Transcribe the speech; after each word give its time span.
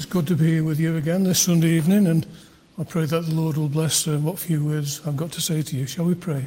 it's 0.00 0.10
good 0.10 0.26
to 0.26 0.34
be 0.34 0.46
here 0.46 0.64
with 0.64 0.80
you 0.80 0.96
again 0.96 1.24
this 1.24 1.40
Sunday 1.40 1.72
evening, 1.72 2.06
and 2.06 2.26
I 2.78 2.84
pray 2.84 3.04
that 3.04 3.26
the 3.26 3.34
Lord 3.34 3.58
will 3.58 3.68
bless 3.68 4.08
uh, 4.08 4.16
what 4.16 4.38
few 4.38 4.64
words 4.64 5.06
I've 5.06 5.18
got 5.18 5.30
to 5.32 5.42
say 5.42 5.60
to 5.60 5.76
you. 5.76 5.86
Shall 5.86 6.06
we 6.06 6.14
pray? 6.14 6.46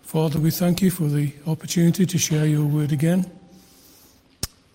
Father, 0.00 0.38
we 0.38 0.50
thank 0.50 0.80
you 0.80 0.90
for 0.90 1.02
the 1.02 1.34
opportunity 1.46 2.06
to 2.06 2.16
share 2.16 2.46
your 2.46 2.64
word 2.64 2.92
again. 2.92 3.30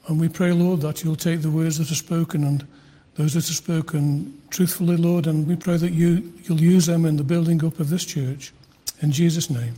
And 0.06 0.22
we 0.22 0.30
pray, 0.30 0.52
Lord, 0.52 0.82
that 0.82 1.04
you'll 1.04 1.16
take 1.16 1.42
the 1.42 1.50
words 1.50 1.80
that 1.80 1.90
are 1.90 1.96
spoken 1.96 2.44
and 2.44 2.68
those 3.16 3.34
that 3.34 3.50
are 3.50 3.54
spoken 3.54 4.40
truthfully, 4.52 4.96
Lord, 4.96 5.26
and 5.26 5.48
we 5.48 5.56
pray 5.56 5.78
that 5.78 5.94
you, 5.94 6.32
you'll 6.44 6.62
use 6.62 6.86
them 6.86 7.04
in 7.04 7.18
the 7.18 7.24
building 7.24 7.66
up 7.66 7.80
of 7.80 7.90
this 7.90 8.06
church. 8.06 8.54
In 9.02 9.12
Jesus' 9.12 9.50
name, 9.50 9.74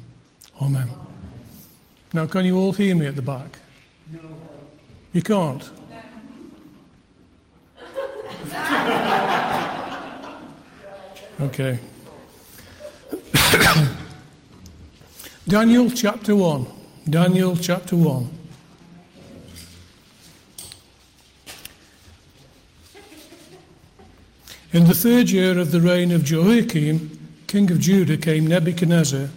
Amen. 0.61 0.89
Now, 2.11 2.25
can 2.25 2.43
you 2.43 2.57
all 2.57 2.73
hear 2.73 2.95
me 2.95 3.05
at 3.05 3.15
the 3.15 3.21
back? 3.21 3.59
No. 4.11 4.19
You 5.13 5.21
can't? 5.21 5.71
Okay. 11.41 11.79
Daniel 15.47 15.89
chapter 15.89 16.35
1. 16.35 16.67
Daniel 17.09 17.55
chapter 17.55 17.95
1. 17.95 18.29
In 24.73 24.83
the 24.83 24.93
third 24.93 25.29
year 25.29 25.57
of 25.57 25.71
the 25.71 25.79
reign 25.79 26.11
of 26.11 26.25
Jehoiakim, 26.25 27.17
king 27.47 27.71
of 27.71 27.79
Judah, 27.79 28.17
came 28.17 28.45
Nebuchadnezzar, 28.45 29.29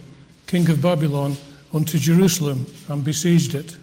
king 0.45 0.69
of 0.69 0.81
Babylon, 0.81 1.37
unto 1.73 1.97
Jerusalem 1.97 2.65
and 2.89 3.01
besieged 3.05 3.55
it. 3.55 3.77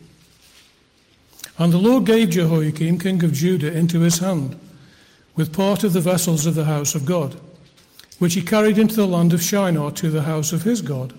And 1.56 1.72
the 1.72 1.78
Lord 1.78 2.04
gave 2.04 2.28
Jehoiakim, 2.28 2.98
king 2.98 3.24
of 3.24 3.32
Judah, 3.32 3.72
into 3.72 4.00
his 4.00 4.18
hand, 4.18 4.60
with 5.36 5.54
part 5.54 5.84
of 5.84 5.94
the 5.94 6.02
vessels 6.02 6.44
of 6.44 6.54
the 6.54 6.66
house 6.66 6.94
of 6.94 7.06
God 7.06 7.40
which 8.20 8.34
he 8.34 8.42
carried 8.42 8.76
into 8.76 8.94
the 8.94 9.06
land 9.06 9.32
of 9.32 9.42
Shinar 9.42 9.90
to 9.92 10.10
the 10.10 10.22
house 10.22 10.52
of 10.52 10.62
his 10.62 10.82
God. 10.82 11.14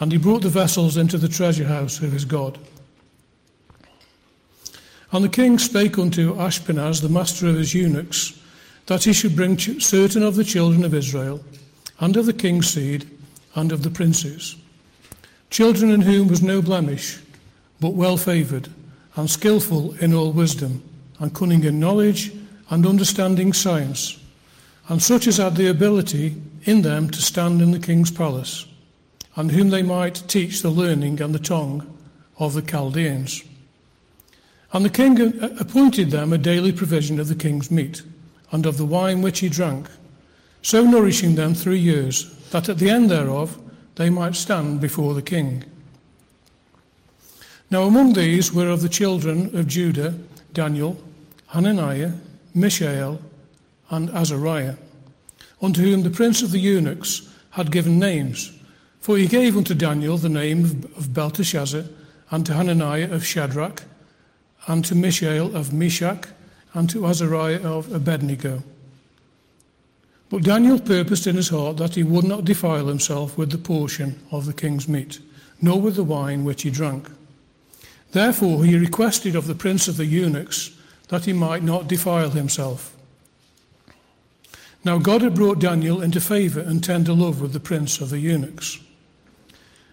And 0.00 0.10
he 0.10 0.18
brought 0.18 0.40
the 0.40 0.48
vessels 0.48 0.96
into 0.96 1.18
the 1.18 1.28
treasure 1.28 1.66
house 1.66 2.00
of 2.00 2.10
his 2.10 2.24
God. 2.24 2.58
And 5.12 5.22
the 5.22 5.28
king 5.28 5.58
spake 5.58 5.98
unto 5.98 6.34
Ashpenaz, 6.36 7.02
the 7.02 7.10
master 7.10 7.46
of 7.48 7.56
his 7.56 7.74
eunuchs, 7.74 8.40
that 8.86 9.04
he 9.04 9.12
should 9.12 9.36
bring 9.36 9.58
certain 9.58 10.22
of 10.22 10.36
the 10.36 10.42
children 10.42 10.84
of 10.84 10.94
Israel, 10.94 11.44
and 12.00 12.16
of 12.16 12.24
the 12.24 12.32
king's 12.32 12.68
seed, 12.68 13.06
and 13.54 13.70
of 13.70 13.82
the 13.82 13.90
princes, 13.90 14.56
children 15.50 15.90
in 15.90 16.00
whom 16.00 16.28
was 16.28 16.42
no 16.42 16.62
blemish, 16.62 17.20
but 17.78 17.90
well 17.90 18.16
favoured, 18.16 18.70
and 19.16 19.28
skilful 19.28 19.92
in 19.96 20.14
all 20.14 20.32
wisdom, 20.32 20.82
and 21.20 21.34
cunning 21.34 21.62
in 21.62 21.78
knowledge, 21.78 22.32
and 22.70 22.86
understanding 22.86 23.52
science 23.52 24.18
and 24.88 25.02
such 25.02 25.26
as 25.26 25.38
had 25.38 25.56
the 25.56 25.68
ability 25.68 26.34
in 26.64 26.82
them 26.82 27.10
to 27.10 27.22
stand 27.22 27.62
in 27.62 27.70
the 27.70 27.78
king's 27.78 28.10
palace, 28.10 28.66
and 29.36 29.50
whom 29.50 29.70
they 29.70 29.82
might 29.82 30.28
teach 30.28 30.62
the 30.62 30.70
learning 30.70 31.20
and 31.20 31.34
the 31.34 31.38
tongue 31.38 31.98
of 32.38 32.54
the 32.54 32.62
Chaldeans. 32.62 33.42
And 34.72 34.84
the 34.84 34.90
king 34.90 35.20
appointed 35.60 36.10
them 36.10 36.32
a 36.32 36.38
daily 36.38 36.72
provision 36.72 37.20
of 37.20 37.28
the 37.28 37.34
king's 37.34 37.70
meat, 37.70 38.02
and 38.50 38.66
of 38.66 38.76
the 38.76 38.84
wine 38.84 39.22
which 39.22 39.40
he 39.40 39.48
drank, 39.48 39.88
so 40.62 40.84
nourishing 40.84 41.34
them 41.34 41.54
three 41.54 41.78
years, 41.78 42.34
that 42.50 42.68
at 42.68 42.78
the 42.78 42.90
end 42.90 43.10
thereof 43.10 43.58
they 43.96 44.10
might 44.10 44.34
stand 44.34 44.80
before 44.80 45.14
the 45.14 45.22
king. 45.22 45.64
Now 47.70 47.84
among 47.84 48.12
these 48.12 48.52
were 48.52 48.68
of 48.68 48.82
the 48.82 48.88
children 48.88 49.56
of 49.56 49.66
Judah 49.66 50.14
Daniel, 50.52 50.96
Hananiah, 51.48 52.12
Mishael, 52.54 53.20
and 53.90 54.08
Azariah, 54.10 54.76
unto 55.60 55.82
whom 55.82 56.02
the 56.02 56.10
prince 56.10 56.42
of 56.42 56.50
the 56.50 56.58
eunuchs 56.58 57.28
had 57.50 57.70
given 57.70 57.98
names. 57.98 58.52
For 59.00 59.16
he 59.16 59.26
gave 59.26 59.56
unto 59.56 59.74
Daniel 59.74 60.16
the 60.16 60.28
name 60.28 60.64
of 60.96 61.12
Belteshazzar, 61.12 61.84
and 62.30 62.44
to 62.46 62.54
Hananiah 62.54 63.12
of 63.12 63.24
Shadrach, 63.24 63.82
and 64.66 64.84
to 64.86 64.94
Mishael 64.94 65.54
of 65.54 65.72
Meshach, 65.72 66.26
and 66.72 66.88
to 66.90 67.06
Azariah 67.06 67.62
of 67.62 67.92
Abednego. 67.92 68.62
But 70.30 70.42
Daniel 70.42 70.80
purposed 70.80 71.26
in 71.26 71.36
his 71.36 71.50
heart 71.50 71.76
that 71.76 71.94
he 71.94 72.02
would 72.02 72.24
not 72.24 72.44
defile 72.44 72.86
himself 72.86 73.38
with 73.38 73.50
the 73.50 73.58
portion 73.58 74.18
of 74.32 74.46
the 74.46 74.52
king's 74.52 74.88
meat, 74.88 75.20
nor 75.60 75.80
with 75.80 75.96
the 75.96 76.02
wine 76.02 76.44
which 76.44 76.62
he 76.62 76.70
drank. 76.70 77.08
Therefore 78.12 78.64
he 78.64 78.76
requested 78.76 79.36
of 79.36 79.46
the 79.46 79.54
prince 79.54 79.86
of 79.86 79.96
the 79.96 80.06
eunuchs 80.06 80.70
that 81.08 81.26
he 81.26 81.32
might 81.32 81.62
not 81.62 81.88
defile 81.88 82.30
himself. 82.30 82.93
Now 84.84 84.98
God 84.98 85.22
had 85.22 85.34
brought 85.34 85.60
Daniel 85.60 86.02
into 86.02 86.20
favour 86.20 86.60
and 86.60 86.84
tender 86.84 87.14
love 87.14 87.40
with 87.40 87.54
the 87.54 87.60
prince 87.60 88.00
of 88.00 88.10
the 88.10 88.18
eunuchs. 88.18 88.78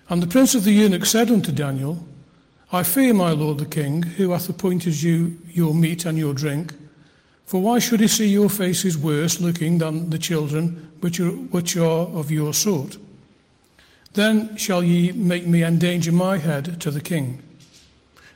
And 0.09 0.21
the 0.21 0.27
prince 0.27 0.53
of 0.53 0.65
the 0.65 0.73
eunuchs 0.73 1.11
said 1.11 1.31
unto 1.31 1.53
Daniel, 1.53 2.05
I 2.73 2.83
fear 2.83 3.13
my 3.13 3.31
lord 3.31 3.57
the 3.57 3.65
king, 3.65 4.03
who 4.03 4.31
hath 4.31 4.49
appointed 4.49 5.01
you 5.01 5.37
your 5.47 5.73
meat 5.73 6.05
and 6.05 6.17
your 6.17 6.33
drink. 6.33 6.73
For 7.45 7.61
why 7.61 7.79
should 7.79 8.01
he 8.01 8.07
see 8.07 8.27
your 8.27 8.49
faces 8.49 8.97
worse 8.97 9.39
looking 9.39 9.77
than 9.77 10.09
the 10.09 10.17
children 10.17 10.91
which 10.99 11.19
are, 11.19 11.31
which 11.31 11.77
are 11.77 12.07
of 12.07 12.29
your 12.29 12.53
sort? 12.53 12.97
Then 14.13 14.57
shall 14.57 14.83
ye 14.83 15.13
make 15.13 15.47
me 15.47 15.63
endanger 15.63 16.11
my 16.11 16.37
head 16.37 16.81
to 16.81 16.91
the 16.91 17.01
king. 17.01 17.41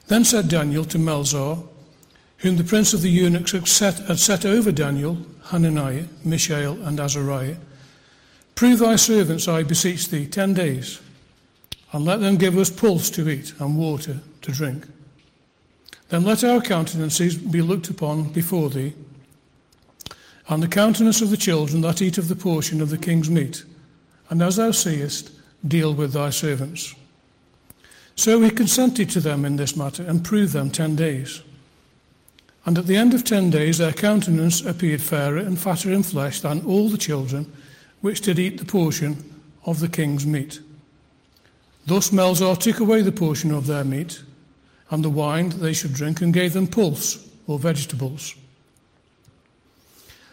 Then 0.07 0.23
said 0.23 0.47
Daniel 0.47 0.85
to 0.85 0.97
Melzar, 0.97 1.63
whom 2.37 2.57
the 2.57 2.63
prince 2.63 2.93
of 2.93 3.01
the 3.01 3.09
eunuchs 3.09 3.51
had 3.51 3.67
set, 3.67 3.99
had 3.99 4.19
set 4.19 4.45
over 4.45 4.71
Daniel, 4.71 5.17
Hananiah, 5.45 6.05
Mishael, 6.23 6.81
and 6.83 6.99
Azariah, 6.99 7.57
Prove 8.55 8.79
thy 8.79 8.95
servants, 8.95 9.49
I 9.49 9.63
beseech 9.63 10.07
thee, 10.07 10.25
ten 10.25 10.53
days, 10.53 11.01
and 11.91 12.05
let 12.05 12.21
them 12.21 12.37
give 12.37 12.57
us 12.57 12.69
pulse 12.69 13.09
to 13.11 13.29
eat 13.29 13.53
and 13.59 13.77
water 13.77 14.21
to 14.41 14.51
drink. 14.51 14.87
Then 16.07 16.23
let 16.23 16.43
our 16.43 16.61
countenances 16.61 17.35
be 17.35 17.61
looked 17.61 17.89
upon 17.89 18.29
before 18.29 18.69
thee, 18.69 18.93
and 20.47 20.63
the 20.63 20.69
countenance 20.69 21.21
of 21.21 21.31
the 21.31 21.37
children 21.37 21.81
that 21.81 22.01
eat 22.01 22.17
of 22.17 22.29
the 22.29 22.35
portion 22.35 22.81
of 22.81 22.89
the 22.89 22.97
king's 22.97 23.29
meat, 23.29 23.65
and 24.29 24.41
as 24.41 24.55
thou 24.55 24.71
seest, 24.71 25.31
deal 25.67 25.93
with 25.93 26.13
thy 26.13 26.29
servants. 26.29 26.95
So 28.15 28.39
he 28.39 28.49
consented 28.51 29.09
to 29.09 29.19
them 29.19 29.43
in 29.43 29.57
this 29.57 29.75
matter, 29.75 30.03
and 30.03 30.23
proved 30.23 30.53
them 30.53 30.69
ten 30.71 30.95
days. 30.95 31.41
And 32.65 32.77
at 32.77 32.87
the 32.87 32.95
end 32.95 33.13
of 33.13 33.23
ten 33.23 33.49
days 33.49 33.77
their 33.77 33.93
countenance 33.93 34.61
appeared 34.65 35.01
fairer 35.01 35.37
and 35.37 35.57
fatter 35.59 35.91
in 35.91 36.03
flesh 36.03 36.41
than 36.41 36.65
all 36.65 36.89
the 36.89 36.97
children 36.97 37.51
which 38.01 38.21
did 38.21 38.39
eat 38.39 38.57
the 38.57 38.65
portion 38.65 39.23
of 39.65 39.79
the 39.79 39.87
king's 39.87 40.25
meat. 40.25 40.59
Thus 41.85 42.09
Melzar 42.09 42.57
took 42.57 42.79
away 42.79 43.01
the 43.01 43.11
portion 43.11 43.51
of 43.51 43.67
their 43.67 43.83
meat 43.83 44.23
and 44.89 45.03
the 45.03 45.09
wine 45.09 45.49
that 45.49 45.57
they 45.57 45.73
should 45.73 45.93
drink 45.93 46.21
and 46.21 46.33
gave 46.33 46.53
them 46.53 46.67
pulse 46.67 47.27
or 47.47 47.59
vegetables. 47.59 48.35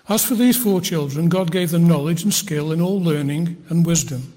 As 0.09 0.25
for 0.25 0.35
these 0.35 0.57
four 0.57 0.81
children, 0.81 1.29
God 1.29 1.53
gave 1.53 1.71
them 1.71 1.87
knowledge 1.87 2.23
and 2.23 2.35
skill 2.35 2.73
in 2.73 2.81
all 2.81 3.01
learning 3.01 3.63
and 3.69 3.87
wisdom. 3.87 4.33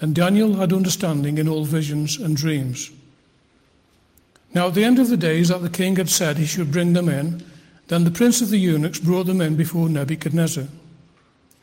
And 0.00 0.14
Daniel 0.14 0.54
had 0.54 0.72
understanding 0.72 1.38
in 1.38 1.48
all 1.48 1.64
visions 1.64 2.18
and 2.18 2.36
dreams. 2.36 2.90
Now, 4.54 4.68
at 4.68 4.74
the 4.74 4.84
end 4.84 4.98
of 4.98 5.08
the 5.08 5.16
days 5.16 5.48
that 5.48 5.62
the 5.62 5.70
king 5.70 5.96
had 5.96 6.10
said 6.10 6.36
he 6.36 6.46
should 6.46 6.70
bring 6.70 6.92
them 6.92 7.08
in, 7.08 7.42
then 7.88 8.04
the 8.04 8.10
prince 8.10 8.42
of 8.42 8.50
the 8.50 8.58
eunuchs 8.58 9.00
brought 9.00 9.26
them 9.26 9.40
in 9.40 9.56
before 9.56 9.88
Nebuchadnezzar. 9.88 10.66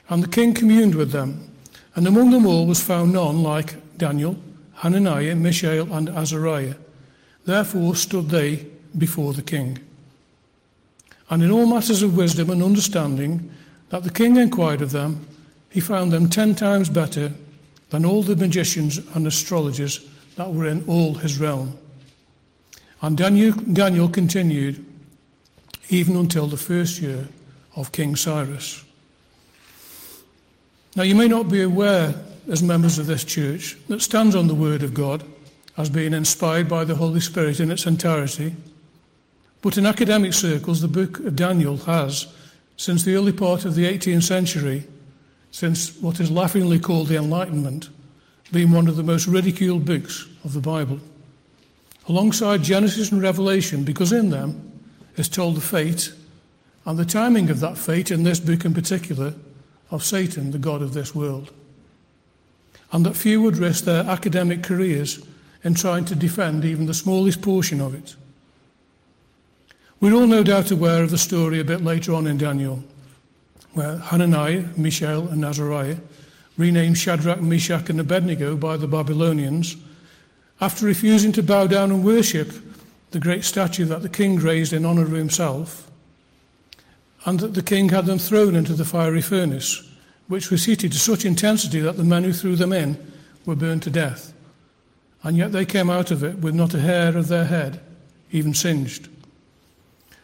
And 0.09 0.23
the 0.23 0.27
king 0.27 0.53
communed 0.53 0.95
with 0.95 1.11
them, 1.11 1.51
and 1.95 2.07
among 2.07 2.31
them 2.31 2.45
all 2.45 2.65
was 2.65 2.81
found 2.81 3.13
none 3.13 3.43
like 3.43 3.97
Daniel, 3.97 4.37
Hananiah, 4.73 5.35
Mishael, 5.35 5.91
and 5.93 6.09
Azariah. 6.09 6.75
Therefore 7.45 7.95
stood 7.95 8.29
they 8.29 8.65
before 8.97 9.33
the 9.33 9.41
king. 9.41 9.77
And 11.29 11.43
in 11.43 11.51
all 11.51 11.67
matters 11.67 12.01
of 12.01 12.17
wisdom 12.17 12.49
and 12.49 12.63
understanding 12.63 13.51
that 13.89 14.03
the 14.03 14.09
king 14.09 14.37
inquired 14.37 14.81
of 14.81 14.91
them, 14.91 15.27
he 15.69 15.79
found 15.79 16.11
them 16.11 16.29
ten 16.29 16.55
times 16.55 16.89
better 16.89 17.31
than 17.91 18.05
all 18.05 18.23
the 18.23 18.35
magicians 18.35 18.97
and 19.13 19.27
astrologers 19.27 20.07
that 20.35 20.51
were 20.51 20.65
in 20.65 20.83
all 20.87 21.13
his 21.15 21.39
realm. 21.39 21.77
And 23.01 23.17
Daniel, 23.17 23.53
Daniel 23.53 24.09
continued 24.09 24.85
even 25.89 26.15
until 26.15 26.47
the 26.47 26.57
first 26.57 27.01
year 27.01 27.27
of 27.75 27.91
King 27.91 28.15
Cyrus. 28.15 28.83
Now, 30.95 31.03
you 31.03 31.15
may 31.15 31.27
not 31.27 31.49
be 31.49 31.61
aware, 31.61 32.13
as 32.49 32.61
members 32.61 32.97
of 32.97 33.07
this 33.07 33.23
church, 33.23 33.77
that 33.87 34.01
stands 34.01 34.35
on 34.35 34.47
the 34.47 34.55
Word 34.55 34.83
of 34.83 34.93
God 34.93 35.23
as 35.77 35.89
being 35.89 36.13
inspired 36.13 36.67
by 36.67 36.83
the 36.83 36.95
Holy 36.95 37.21
Spirit 37.21 37.59
in 37.59 37.71
its 37.71 37.85
entirety. 37.85 38.55
But 39.61 39.77
in 39.77 39.85
academic 39.85 40.33
circles, 40.33 40.81
the 40.81 40.87
book 40.87 41.19
of 41.19 41.35
Daniel 41.35 41.77
has, 41.77 42.27
since 42.75 43.03
the 43.03 43.15
early 43.15 43.31
part 43.31 43.65
of 43.65 43.75
the 43.75 43.85
18th 43.85 44.23
century, 44.23 44.83
since 45.51 45.95
what 46.01 46.19
is 46.19 46.31
laughingly 46.31 46.79
called 46.79 47.07
the 47.07 47.17
Enlightenment, 47.17 47.89
been 48.51 48.71
one 48.71 48.87
of 48.87 48.95
the 48.95 49.03
most 49.03 49.27
ridiculed 49.27 49.85
books 49.85 50.27
of 50.43 50.53
the 50.53 50.59
Bible 50.59 50.99
alongside 52.09 52.63
Genesis 52.63 53.11
and 53.11 53.21
Revelation 53.21 53.83
because 53.83 54.11
in 54.11 54.31
them 54.31 54.71
is 55.15 55.29
told 55.29 55.55
the 55.55 55.61
fate 55.61 56.11
and 56.85 56.97
the 56.97 57.05
timing 57.05 57.49
of 57.49 57.59
that 57.59 57.77
fate 57.77 58.09
in 58.09 58.23
this 58.23 58.39
book 58.39 58.65
in 58.65 58.73
particular 58.73 59.33
of 59.91 60.03
Satan, 60.03 60.51
the 60.51 60.57
God 60.57 60.81
of 60.81 60.93
this 60.93 61.13
world. 61.13 61.51
And 62.91 63.05
that 63.05 63.15
few 63.15 63.41
would 63.41 63.57
risk 63.57 63.83
their 63.83 64.03
academic 64.03 64.63
careers 64.63 65.23
in 65.63 65.75
trying 65.75 66.05
to 66.05 66.15
defend 66.15 66.65
even 66.65 66.87
the 66.87 66.93
smallest 66.93 67.41
portion 67.41 67.79
of 67.79 67.93
it. 67.93 68.15
We're 70.01 70.13
all 70.13 70.27
no 70.27 70.43
doubt 70.43 70.71
aware 70.71 71.03
of 71.03 71.11
the 71.11 71.17
story 71.17 71.59
a 71.59 71.65
bit 71.65 71.83
later 71.83 72.13
on 72.13 72.25
in 72.25 72.37
Daniel, 72.37 72.83
where 73.73 73.97
Hananiah, 73.97 74.65
Mishael, 74.77 75.27
and 75.27 75.43
Azariah, 75.43 75.97
renamed 76.57 76.97
Shadrach, 76.97 77.41
Meshach, 77.41 77.89
and 77.89 77.99
Abednego 77.99 78.55
by 78.55 78.77
the 78.77 78.87
Babylonians, 78.87 79.75
after 80.61 80.85
refusing 80.85 81.31
to 81.31 81.43
bow 81.43 81.67
down 81.67 81.91
and 81.91 82.03
worship 82.03 82.51
the 83.11 83.19
great 83.19 83.43
statue 83.43 83.85
that 83.85 84.01
the 84.01 84.09
king 84.09 84.37
raised 84.37 84.73
in 84.73 84.85
honour 84.85 85.03
of 85.03 85.11
himself, 85.11 85.89
and 87.25 87.39
that 87.39 87.53
the 87.53 87.63
king 87.63 87.89
had 87.89 88.05
them 88.05 88.19
thrown 88.19 88.55
into 88.55 88.73
the 88.73 88.85
fiery 88.85 89.21
furnace, 89.21 89.83
which 90.27 90.49
was 90.49 90.65
heated 90.65 90.91
to 90.91 90.99
such 90.99 91.25
intensity 91.25 91.79
that 91.79 91.97
the 91.97 92.03
men 92.03 92.23
who 92.23 92.33
threw 92.33 92.55
them 92.55 92.71
in 92.71 92.97
were 93.45 93.55
burned 93.55 93.83
to 93.83 93.89
death. 93.89 94.33
And 95.23 95.35
yet 95.35 95.51
they 95.51 95.65
came 95.65 95.89
out 95.89 96.11
of 96.11 96.23
it 96.23 96.37
with 96.37 96.55
not 96.55 96.73
a 96.73 96.79
hair 96.79 97.17
of 97.17 97.27
their 97.27 97.45
head 97.45 97.81
even 98.31 98.53
singed. 98.53 99.09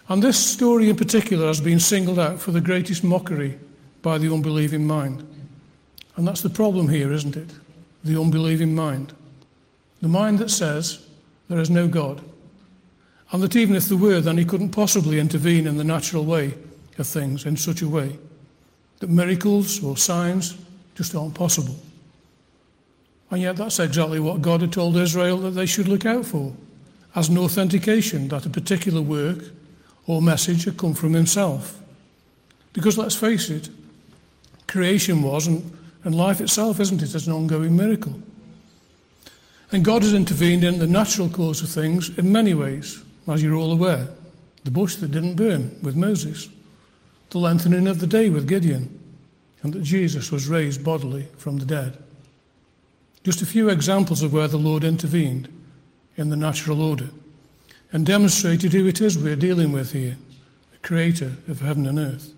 And 0.07 0.21
this 0.21 0.37
story 0.37 0.89
in 0.89 0.95
particular 0.95 1.47
has 1.47 1.59
been 1.59 1.79
singled 1.79 2.19
out 2.19 2.39
for 2.39 2.51
the 2.51 2.61
greatest 2.61 3.03
mockery 3.03 3.57
by 4.01 4.17
the 4.17 4.31
unbelieving 4.31 4.85
mind. 4.85 5.27
And 6.15 6.27
that's 6.27 6.41
the 6.41 6.49
problem 6.49 6.89
here, 6.89 7.11
isn't 7.11 7.35
it? 7.35 7.49
The 8.03 8.19
unbelieving 8.19 8.75
mind. 8.75 9.13
The 10.05 10.09
mind 10.09 10.37
that 10.37 10.51
says 10.51 11.03
there 11.49 11.57
is 11.57 11.71
no 11.71 11.87
God. 11.87 12.21
And 13.31 13.41
that 13.41 13.55
even 13.55 13.75
if 13.75 13.85
there 13.85 13.97
were, 13.97 14.21
then 14.21 14.37
he 14.37 14.45
couldn't 14.45 14.69
possibly 14.69 15.19
intervene 15.19 15.65
in 15.65 15.77
the 15.77 15.83
natural 15.83 16.23
way 16.23 16.53
of 16.99 17.07
things 17.07 17.47
in 17.47 17.57
such 17.57 17.81
a 17.81 17.89
way 17.89 18.19
that 18.99 19.09
miracles 19.09 19.83
or 19.83 19.97
signs 19.97 20.57
just 20.93 21.15
aren't 21.15 21.33
possible. 21.33 21.75
And 23.31 23.41
yet, 23.41 23.55
that's 23.55 23.79
exactly 23.79 24.19
what 24.19 24.43
God 24.43 24.61
had 24.61 24.71
told 24.71 24.95
Israel 24.95 25.39
that 25.39 25.55
they 25.55 25.65
should 25.65 25.87
look 25.87 26.05
out 26.05 26.27
for 26.27 26.53
as 27.15 27.29
an 27.29 27.39
authentication 27.39 28.27
that 28.27 28.45
a 28.45 28.49
particular 28.51 29.01
work 29.01 29.39
or 30.05 30.21
message 30.21 30.65
had 30.65 30.77
come 30.77 30.93
from 30.93 31.13
Himself. 31.13 31.81
Because 32.73 32.95
let's 32.95 33.15
face 33.15 33.49
it, 33.49 33.69
creation 34.67 35.23
was, 35.23 35.47
and, 35.47 35.75
and 36.03 36.13
life 36.13 36.41
itself, 36.41 36.79
isn't 36.79 37.01
it, 37.01 37.15
as 37.15 37.25
an 37.25 37.33
ongoing 37.33 37.75
miracle. 37.75 38.21
And 39.75 39.83
God 39.83 40.03
has 40.03 40.13
intervened 40.13 40.63
in 40.63 40.79
the 40.79 40.87
natural 40.87 41.27
course 41.27 41.61
of 41.61 41.67
things 41.67 42.17
in 42.17 42.31
many 42.31 42.53
ways, 42.53 43.03
as 43.27 43.43
you're 43.43 43.57
all 43.57 43.73
aware. 43.73 44.07
The 44.63 44.71
bush 44.71 44.95
that 44.95 45.11
didn't 45.11 45.35
burn 45.35 45.77
with 45.83 45.97
Moses, 45.97 46.47
the 47.31 47.39
lengthening 47.39 47.85
of 47.85 47.99
the 47.99 48.07
day 48.07 48.29
with 48.29 48.47
Gideon, 48.47 48.97
and 49.63 49.73
that 49.73 49.83
Jesus 49.83 50.31
was 50.31 50.47
raised 50.47 50.81
bodily 50.81 51.27
from 51.37 51.57
the 51.57 51.65
dead. 51.65 52.01
Just 53.25 53.41
a 53.41 53.45
few 53.45 53.67
examples 53.67 54.23
of 54.23 54.31
where 54.31 54.47
the 54.47 54.55
Lord 54.55 54.85
intervened 54.85 55.49
in 56.15 56.29
the 56.29 56.37
natural 56.37 56.81
order 56.81 57.09
and 57.91 58.05
demonstrated 58.05 58.71
who 58.71 58.87
it 58.87 59.01
is 59.01 59.17
we're 59.17 59.35
dealing 59.35 59.73
with 59.73 59.91
here, 59.91 60.15
the 60.71 60.87
creator 60.87 61.33
of 61.49 61.59
heaven 61.59 61.85
and 61.85 61.99
earth. 61.99 62.31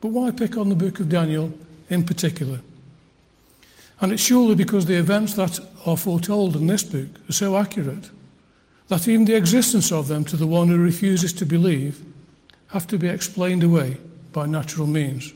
But 0.00 0.08
why 0.08 0.32
pick 0.32 0.56
on 0.56 0.68
the 0.68 0.74
book 0.74 0.98
of 0.98 1.08
Daniel 1.08 1.56
in 1.88 2.02
particular? 2.02 2.58
And 4.00 4.12
it's 4.12 4.22
surely 4.22 4.54
because 4.54 4.86
the 4.86 4.98
events 4.98 5.34
that 5.34 5.60
are 5.86 5.96
foretold 5.96 6.56
in 6.56 6.66
this 6.66 6.82
book 6.82 7.08
are 7.28 7.32
so 7.32 7.56
accurate 7.56 8.10
that 8.88 9.06
even 9.06 9.24
the 9.24 9.36
existence 9.36 9.92
of 9.92 10.08
them 10.08 10.24
to 10.24 10.36
the 10.36 10.46
one 10.46 10.68
who 10.68 10.78
refuses 10.78 11.32
to 11.34 11.46
believe 11.46 12.02
have 12.68 12.86
to 12.88 12.98
be 12.98 13.08
explained 13.08 13.62
away 13.62 13.98
by 14.32 14.46
natural 14.46 14.86
means. 14.86 15.32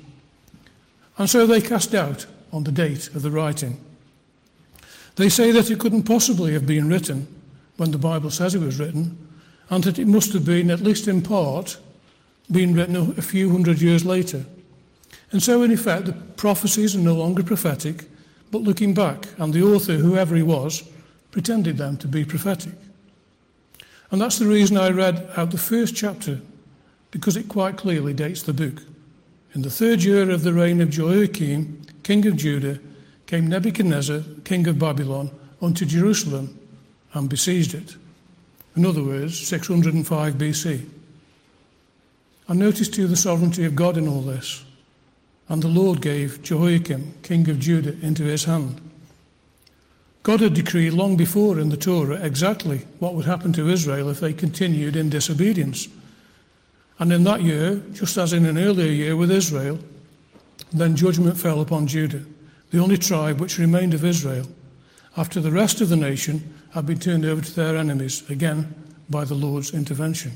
And 1.19 1.28
so 1.28 1.46
they 1.46 1.61
cast 1.61 1.93
doubt 1.93 2.26
on 2.52 2.64
the 2.64 2.72
date 2.72 3.08
of 3.14 3.22
the 3.22 3.31
writing. 3.31 3.78
They 5.17 5.28
say 5.28 5.52
that 5.52 5.70
it 5.70 5.78
couldn't 5.78 6.05
possibly 6.05 6.52
have 6.52 6.67
been 6.67 6.88
written 6.88 7.28
when 7.76 7.90
the 7.90 7.99
Bible 7.99 8.31
says 8.31 8.55
it 8.55 8.60
was 8.60 8.78
written, 8.78 9.17
and 9.70 9.84
that 9.84 9.99
it 9.99 10.06
must 10.06 10.32
have 10.32 10.44
been, 10.44 10.70
at 10.70 10.81
least 10.81 11.08
in 11.08 11.22
part, 11.22 11.78
been 12.50 12.75
written 12.75 12.96
a 12.96 13.22
few 13.22 13.50
hundred 13.50 13.81
years 13.81 14.05
later. 14.05 14.44
And 15.32 15.43
so, 15.43 15.62
in 15.62 15.72
effect, 15.72 16.06
the 16.06 16.12
prophecies 16.12 16.94
are 16.94 17.00
no 17.00 17.14
longer 17.14 17.43
prophetic, 17.43 18.05
but 18.55 18.62
looking 18.62 18.95
back, 18.95 19.27
and 19.39 19.53
the 19.53 19.65
author, 19.65 19.95
whoever 19.95 20.37
he 20.37 20.43
was, 20.45 20.85
pretended 21.33 21.77
them 21.77 21.97
to 21.97 22.06
be 22.06 22.25
prophetic. 22.25 22.75
And 24.12 24.21
that's 24.21 24.39
the 24.39 24.47
reason 24.47 24.77
I 24.77 24.91
read 24.91 25.29
out 25.37 25.51
the 25.51 25.59
first 25.59 25.97
chapter, 25.97 26.41
because 27.11 27.37
it 27.37 27.49
quite 27.49 27.77
clearly 27.77 28.15
dates 28.15 28.45
the 28.45 28.53
book. 28.53 28.81
In 29.56 29.62
the 29.62 29.71
third 29.71 30.05
year 30.05 30.31
of 30.31 30.45
the 30.45 30.53
reign 30.53 30.81
of 30.81 30.91
Jehoiakim, 30.91 31.83
king 32.05 32.25
of 32.29 32.37
Judah, 32.37 32.79
came 33.27 33.49
Nebuchadnezzar, 33.49 34.21
king 34.45 34.69
of 34.69 34.79
Babylon, 34.79 35.33
unto 35.61 35.85
Jerusalem 35.85 36.56
and 37.12 37.29
besieged 37.29 37.75
it. 37.75 37.97
In 38.77 38.87
other 38.87 39.03
words, 39.03 39.37
605 39.49 40.35
BC. 40.35 40.89
And 42.47 42.61
notice 42.61 42.87
too 42.87 43.09
the 43.09 43.17
sovereignty 43.17 43.65
of 43.65 43.75
God 43.75 43.97
in 43.97 44.06
all 44.06 44.23
this. 44.23 44.63
And 45.49 45.62
the 45.62 45.69
Lord 45.69 46.00
gave 46.00 46.43
Jehoiakim, 46.43 47.14
king 47.23 47.49
of 47.50 47.58
Judah, 47.58 47.99
into 48.00 48.23
his 48.23 48.44
hand. 48.44 48.81
God 50.23 50.41
had 50.41 50.55
decreed 50.55 50.94
long 50.94 51.17
before 51.17 51.61
in 51.61 51.69
the 51.69 51.76
Torah 51.76 52.17
exactly 52.23 52.87
what 52.99 53.14
would 53.14 53.26
happen 53.26 53.52
to 53.52 53.69
Israel 53.69 54.08
if 54.08 54.20
they 54.20 54.32
continued 54.32 54.96
in 54.96 55.11
disobedience. 55.11 55.88
And 56.99 57.12
in 57.12 57.25
that 57.25 57.43
year, 57.43 57.82
just 57.93 58.17
as 58.17 58.32
in 58.32 58.46
an 58.46 58.56
earlier 58.56 58.91
year 58.91 59.17
with 59.17 59.31
Israel, 59.31 59.79
then 60.73 60.96
judgment 60.96 61.37
fell 61.37 61.61
upon 61.61 61.87
Judah 61.87 62.23
the 62.75 62.81
only 62.81 62.99
tribe 62.99 63.41
which 63.41 63.58
remained 63.58 63.94
of 63.94 64.05
Israel, 64.05 64.49
after 65.17 65.41
the 65.41 65.52
rest 65.52 65.81
of 65.81 65.91
the 65.91 65.96
nation 65.96 66.55
had 66.70 66.85
been 66.85 66.99
turned 66.99 67.25
over 67.25 67.41
to 67.41 67.55
their 67.55 67.76
enemies, 67.76 68.29
again 68.29 68.75
by 69.08 69.25
the 69.25 69.35
Lord's 69.35 69.73
intervention. 69.73 70.32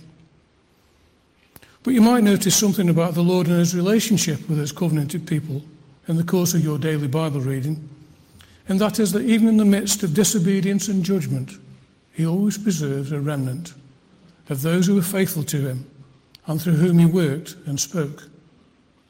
But 1.89 1.95
you 1.95 2.03
might 2.03 2.23
notice 2.23 2.55
something 2.55 2.91
about 2.91 3.15
the 3.15 3.23
Lord 3.23 3.47
and 3.47 3.59
his 3.59 3.75
relationship 3.75 4.47
with 4.47 4.59
his 4.59 4.73
covenanted 4.73 5.27
people 5.27 5.63
in 6.07 6.19
the 6.19 6.23
course 6.23 6.53
of 6.53 6.63
your 6.63 6.77
daily 6.79 7.09
Bible 7.09 7.41
reading, 7.41 7.89
and 8.69 8.79
that 8.79 9.01
is 9.01 9.13
that 9.13 9.25
even 9.25 9.49
in 9.49 9.57
the 9.57 9.65
midst 9.65 10.03
of 10.03 10.13
disobedience 10.13 10.89
and 10.89 11.03
judgment, 11.03 11.53
he 12.13 12.27
always 12.27 12.59
preserves 12.59 13.11
a 13.11 13.19
remnant 13.19 13.73
of 14.51 14.61
those 14.61 14.87
who 14.87 14.97
were 14.97 15.01
faithful 15.01 15.43
to 15.45 15.67
him 15.67 15.91
and 16.47 16.61
through 16.61 16.75
whom 16.75 16.99
he 16.99 17.07
worked 17.07 17.57
and 17.65 17.81
spoke 17.81 18.29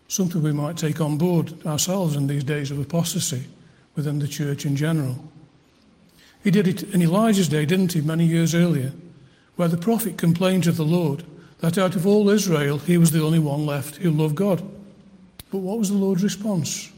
something 0.07 0.41
we 0.41 0.53
might 0.53 0.77
take 0.77 1.01
on 1.01 1.19
board 1.19 1.53
ourselves 1.67 2.15
in 2.15 2.29
these 2.29 2.45
days 2.45 2.71
of 2.71 2.79
apostasy 2.79 3.45
within 3.97 4.21
the 4.21 4.29
church 4.29 4.65
in 4.65 4.77
general. 4.77 5.17
He 6.45 6.53
did 6.53 6.69
it 6.69 6.85
in 6.95 7.03
Elijah's 7.03 7.49
day, 7.49 7.67
didn't 7.67 7.95
he, 7.95 8.03
many 8.03 8.25
years 8.25 8.55
earlier, 8.55 8.93
where 9.57 9.67
the 9.67 9.77
prophet 9.77 10.17
complained 10.17 10.63
to 10.63 10.71
the 10.71 10.85
Lord 10.85 11.25
that 11.61 11.79
out 11.79 11.97
of 11.97 12.07
all 12.07 12.31
Israel 12.31 12.79
he 12.79 12.99
was 12.99 13.11
the 13.11 13.23
only 13.23 13.39
one 13.39 13.67
left 13.67 13.97
who 13.97 14.11
loved 14.11 14.37
God. 14.37 14.63
But 15.51 15.59
what 15.59 15.79
was 15.79 15.91
the 15.91 15.97
Lord's 15.97 16.23
response? 16.23 16.91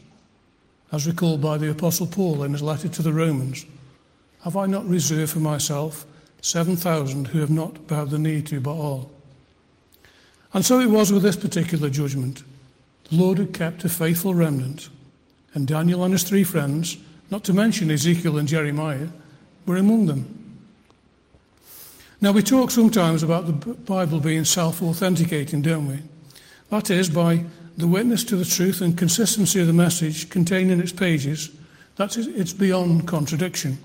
As 0.91 1.07
recalled 1.07 1.41
by 1.41 1.57
the 1.57 1.71
Apostle 1.71 2.07
Paul 2.07 2.43
in 2.43 2.51
his 2.51 2.61
letter 2.61 2.89
to 2.89 3.01
the 3.01 3.13
Romans 3.13 3.65
Have 4.43 4.57
I 4.57 4.65
not 4.65 4.87
reserved 4.87 5.31
for 5.31 5.39
myself 5.39 6.05
7,000 6.41 7.27
who 7.27 7.39
have 7.39 7.51
not 7.51 7.87
bowed 7.87 8.09
the 8.09 8.19
knee 8.19 8.41
to 8.43 8.59
Baal? 8.59 9.11
And 10.53 10.65
so 10.65 10.79
it 10.79 10.89
was 10.89 11.11
with 11.11 11.23
this 11.23 11.37
particular 11.37 11.89
judgment. 11.89 12.43
The 13.09 13.15
Lord 13.15 13.37
had 13.37 13.53
kept 13.53 13.85
a 13.85 13.89
faithful 13.89 14.33
remnant, 14.33 14.89
and 15.53 15.67
Daniel 15.67 16.03
and 16.03 16.13
his 16.13 16.23
three 16.23 16.43
friends, 16.43 16.97
not 17.29 17.43
to 17.45 17.53
mention 17.53 17.91
Ezekiel 17.91 18.37
and 18.37 18.47
Jeremiah, 18.47 19.07
were 19.65 19.77
among 19.77 20.07
them. 20.07 20.40
Now, 22.21 22.31
we 22.31 22.43
talk 22.43 22.69
sometimes 22.69 23.23
about 23.23 23.47
the 23.47 23.73
Bible 23.73 24.19
being 24.19 24.45
self 24.45 24.83
authenticating, 24.83 25.63
don't 25.63 25.87
we? 25.87 25.99
That 26.69 26.91
is, 26.91 27.09
by 27.09 27.45
the 27.77 27.87
witness 27.87 28.23
to 28.25 28.35
the 28.35 28.45
truth 28.45 28.79
and 28.79 28.95
consistency 28.95 29.59
of 29.59 29.65
the 29.65 29.73
message 29.73 30.29
contained 30.29 30.69
in 30.69 30.79
its 30.79 30.91
pages, 30.91 31.49
that 31.95 32.17
it's 32.17 32.53
beyond 32.53 33.07
contradiction. 33.07 33.79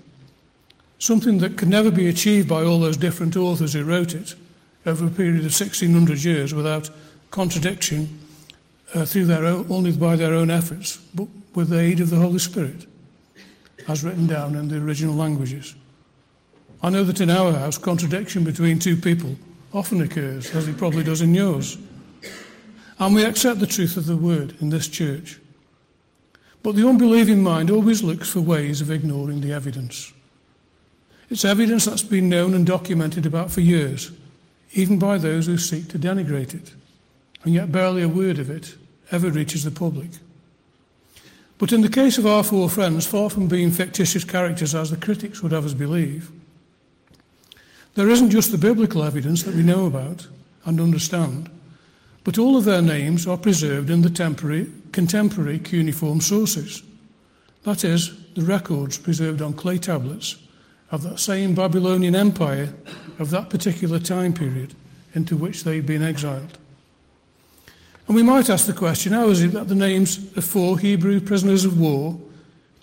Something 0.98 1.38
that 1.38 1.56
could 1.56 1.68
never 1.68 1.90
be 1.90 2.08
achieved 2.08 2.46
by 2.46 2.62
all 2.62 2.78
those 2.78 2.98
different 2.98 3.36
authors 3.36 3.72
who 3.72 3.84
wrote 3.84 4.14
it 4.14 4.34
over 4.84 5.06
a 5.06 5.10
period 5.10 5.36
of 5.36 5.58
1600 5.58 6.22
years 6.22 6.52
without 6.52 6.90
contradiction 7.30 8.18
uh, 8.94 9.06
through 9.06 9.24
their 9.24 9.46
own, 9.46 9.66
only 9.70 9.92
by 9.92 10.14
their 10.14 10.34
own 10.34 10.50
efforts, 10.50 10.98
but 11.14 11.26
with 11.54 11.70
the 11.70 11.80
aid 11.80 12.00
of 12.00 12.10
the 12.10 12.16
Holy 12.16 12.38
Spirit, 12.38 12.86
as 13.88 14.04
written 14.04 14.26
down 14.26 14.54
in 14.54 14.68
the 14.68 14.76
original 14.76 15.14
languages. 15.14 15.74
I 16.86 16.88
know 16.88 17.02
that 17.02 17.20
in 17.20 17.30
our 17.30 17.50
house, 17.50 17.78
contradiction 17.78 18.44
between 18.44 18.78
two 18.78 18.96
people 18.96 19.34
often 19.74 20.00
occurs, 20.02 20.54
as 20.54 20.68
it 20.68 20.78
probably 20.78 21.02
does 21.02 21.20
in 21.20 21.34
yours. 21.34 21.78
And 23.00 23.12
we 23.12 23.24
accept 23.24 23.58
the 23.58 23.66
truth 23.66 23.96
of 23.96 24.06
the 24.06 24.16
word 24.16 24.54
in 24.60 24.70
this 24.70 24.86
church. 24.86 25.40
But 26.62 26.76
the 26.76 26.88
unbelieving 26.88 27.42
mind 27.42 27.72
always 27.72 28.04
looks 28.04 28.30
for 28.30 28.40
ways 28.40 28.80
of 28.80 28.92
ignoring 28.92 29.40
the 29.40 29.52
evidence. 29.52 30.12
It's 31.28 31.44
evidence 31.44 31.86
that's 31.86 32.04
been 32.04 32.28
known 32.28 32.54
and 32.54 32.64
documented 32.64 33.26
about 33.26 33.50
for 33.50 33.62
years, 33.62 34.12
even 34.74 34.96
by 34.96 35.18
those 35.18 35.46
who 35.46 35.58
seek 35.58 35.88
to 35.88 35.98
denigrate 35.98 36.54
it. 36.54 36.72
and 37.42 37.52
yet 37.52 37.72
barely 37.72 38.02
a 38.02 38.08
word 38.08 38.38
of 38.38 38.48
it 38.48 38.76
ever 39.10 39.30
reaches 39.30 39.64
the 39.64 39.72
public. 39.72 40.10
But 41.58 41.72
in 41.72 41.80
the 41.80 41.88
case 41.88 42.16
of 42.16 42.26
our 42.26 42.44
four 42.44 42.70
friends, 42.70 43.08
far 43.08 43.28
from 43.28 43.48
being 43.48 43.72
fictitious 43.72 44.22
characters 44.22 44.72
as 44.72 44.92
the 44.92 44.96
critics 44.96 45.42
would 45.42 45.50
have 45.50 45.66
us 45.66 45.74
believe, 45.74 46.30
there 47.96 48.10
isn't 48.10 48.30
just 48.30 48.52
the 48.52 48.58
biblical 48.58 49.02
evidence 49.02 49.42
that 49.42 49.54
we 49.54 49.62
know 49.62 49.86
about 49.86 50.28
and 50.66 50.80
understand, 50.80 51.50
but 52.24 52.38
all 52.38 52.56
of 52.56 52.64
their 52.64 52.82
names 52.82 53.26
are 53.26 53.38
preserved 53.38 53.88
in 53.88 54.02
the 54.02 54.10
temporary, 54.10 54.70
contemporary 54.92 55.58
cuneiform 55.58 56.20
sources. 56.20 56.82
That 57.64 57.84
is, 57.84 58.14
the 58.34 58.42
records 58.42 58.98
preserved 58.98 59.40
on 59.40 59.54
clay 59.54 59.78
tablets 59.78 60.36
of 60.90 61.02
that 61.02 61.18
same 61.18 61.54
Babylonian 61.54 62.14
empire 62.14 62.72
of 63.18 63.30
that 63.30 63.48
particular 63.48 63.98
time 63.98 64.34
period 64.34 64.74
into 65.14 65.34
which 65.36 65.64
they'd 65.64 65.86
been 65.86 66.02
exiled. 66.02 66.58
And 68.06 68.14
we 68.14 68.22
might 68.22 68.50
ask 68.50 68.66
the 68.66 68.72
question 68.74 69.14
how 69.14 69.30
is 69.30 69.42
it 69.42 69.52
that 69.52 69.68
the 69.68 69.74
names 69.74 70.18
of 70.36 70.44
four 70.44 70.78
Hebrew 70.78 71.18
prisoners 71.18 71.64
of 71.64 71.80
war, 71.80 72.20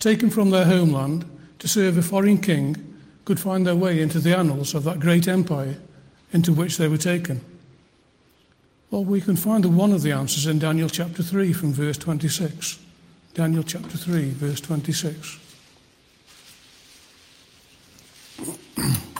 taken 0.00 0.28
from 0.28 0.50
their 0.50 0.64
homeland 0.64 1.24
to 1.60 1.68
serve 1.68 1.96
a 1.96 2.02
foreign 2.02 2.38
king, 2.38 2.93
could 3.24 3.40
find 3.40 3.66
their 3.66 3.76
way 3.76 4.00
into 4.00 4.20
the 4.20 4.36
annals 4.36 4.74
of 4.74 4.84
that 4.84 5.00
great 5.00 5.26
empire 5.28 5.76
into 6.32 6.52
which 6.52 6.76
they 6.76 6.88
were 6.88 6.98
taken? 6.98 7.40
Well, 8.90 9.04
we 9.04 9.20
can 9.20 9.36
find 9.36 9.76
one 9.76 9.92
of 9.92 10.02
the 10.02 10.12
answers 10.12 10.46
in 10.46 10.58
Daniel 10.58 10.88
chapter 10.88 11.22
3 11.22 11.52
from 11.52 11.72
verse 11.72 11.98
26. 11.98 12.78
Daniel 13.34 13.64
chapter 13.64 13.96
3, 13.96 14.30
verse 14.30 14.60
26. 14.60 15.38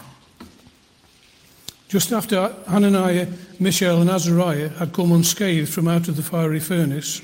Just 1.89 2.11
after 2.11 2.55
Hananiah, 2.67 3.27
Mishael, 3.59 4.01
and 4.01 4.09
Azariah 4.09 4.69
had 4.69 4.93
come 4.93 5.11
unscathed 5.11 5.69
from 5.69 5.87
out 5.87 6.07
of 6.07 6.15
the 6.15 6.23
fiery 6.23 6.59
furnace, 6.59 7.21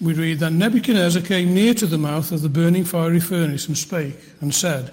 we 0.00 0.14
read 0.14 0.38
that 0.38 0.52
Nebuchadnezzar 0.52 1.22
came 1.22 1.54
near 1.54 1.74
to 1.74 1.86
the 1.86 1.98
mouth 1.98 2.32
of 2.32 2.42
the 2.42 2.48
burning 2.48 2.84
fiery 2.84 3.20
furnace 3.20 3.66
and 3.66 3.76
spake 3.76 4.18
and 4.40 4.54
said, 4.54 4.92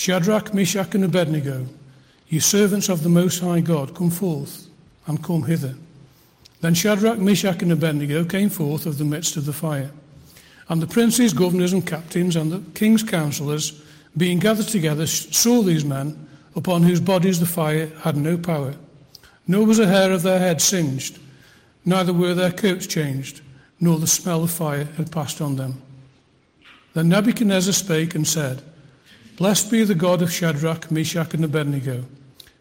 Shadrach, 0.00 0.54
Meshach, 0.54 0.94
and 0.94 1.04
Abednego, 1.04 1.66
ye 2.30 2.38
servants 2.38 2.88
of 2.88 3.02
the 3.02 3.10
Most 3.10 3.40
High 3.40 3.60
God, 3.60 3.94
come 3.94 4.08
forth 4.08 4.66
and 5.06 5.22
come 5.22 5.42
hither. 5.42 5.74
Then 6.62 6.72
Shadrach, 6.72 7.18
Meshach, 7.18 7.60
and 7.60 7.70
Abednego 7.70 8.24
came 8.24 8.48
forth 8.48 8.86
of 8.86 8.96
the 8.96 9.04
midst 9.04 9.36
of 9.36 9.44
the 9.44 9.52
fire. 9.52 9.90
And 10.70 10.80
the 10.80 10.86
princes, 10.86 11.34
governors, 11.34 11.74
and 11.74 11.86
captains, 11.86 12.34
and 12.34 12.50
the 12.50 12.62
king's 12.72 13.02
counselors, 13.02 13.82
being 14.16 14.38
gathered 14.38 14.68
together, 14.68 15.06
saw 15.06 15.60
these 15.60 15.84
men 15.84 16.26
upon 16.56 16.82
whose 16.82 16.98
bodies 16.98 17.38
the 17.38 17.44
fire 17.44 17.92
had 18.00 18.16
no 18.16 18.38
power, 18.38 18.76
nor 19.46 19.66
was 19.66 19.80
a 19.80 19.86
hair 19.86 20.12
of 20.12 20.22
their 20.22 20.38
head 20.38 20.62
singed, 20.62 21.18
neither 21.84 22.14
were 22.14 22.32
their 22.32 22.52
coats 22.52 22.86
changed, 22.86 23.42
nor 23.80 23.98
the 23.98 24.06
smell 24.06 24.44
of 24.44 24.50
fire 24.50 24.84
had 24.96 25.12
passed 25.12 25.42
on 25.42 25.56
them. 25.56 25.82
Then 26.94 27.10
Nebuchadnezzar 27.10 27.74
spake 27.74 28.14
and 28.14 28.26
said, 28.26 28.62
Blessed 29.40 29.70
be 29.70 29.84
the 29.84 29.94
God 29.94 30.20
of 30.20 30.30
Shadrach, 30.30 30.90
Meshach, 30.90 31.32
and 31.32 31.42
Abednego, 31.42 32.04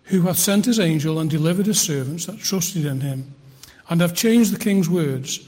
who 0.03 0.21
hath 0.21 0.37
sent 0.37 0.63
his 0.63 0.79
angel 0.79 1.19
and 1.19 1.29
delivered 1.29 1.65
his 1.65 1.81
servants 1.81 2.25
that 2.25 2.39
trusted 2.39 2.85
in 2.85 3.01
him, 3.01 3.33
and 3.89 3.99
have 3.99 4.15
changed 4.15 4.53
the 4.55 4.63
king's 4.63 4.87
words, 4.89 5.41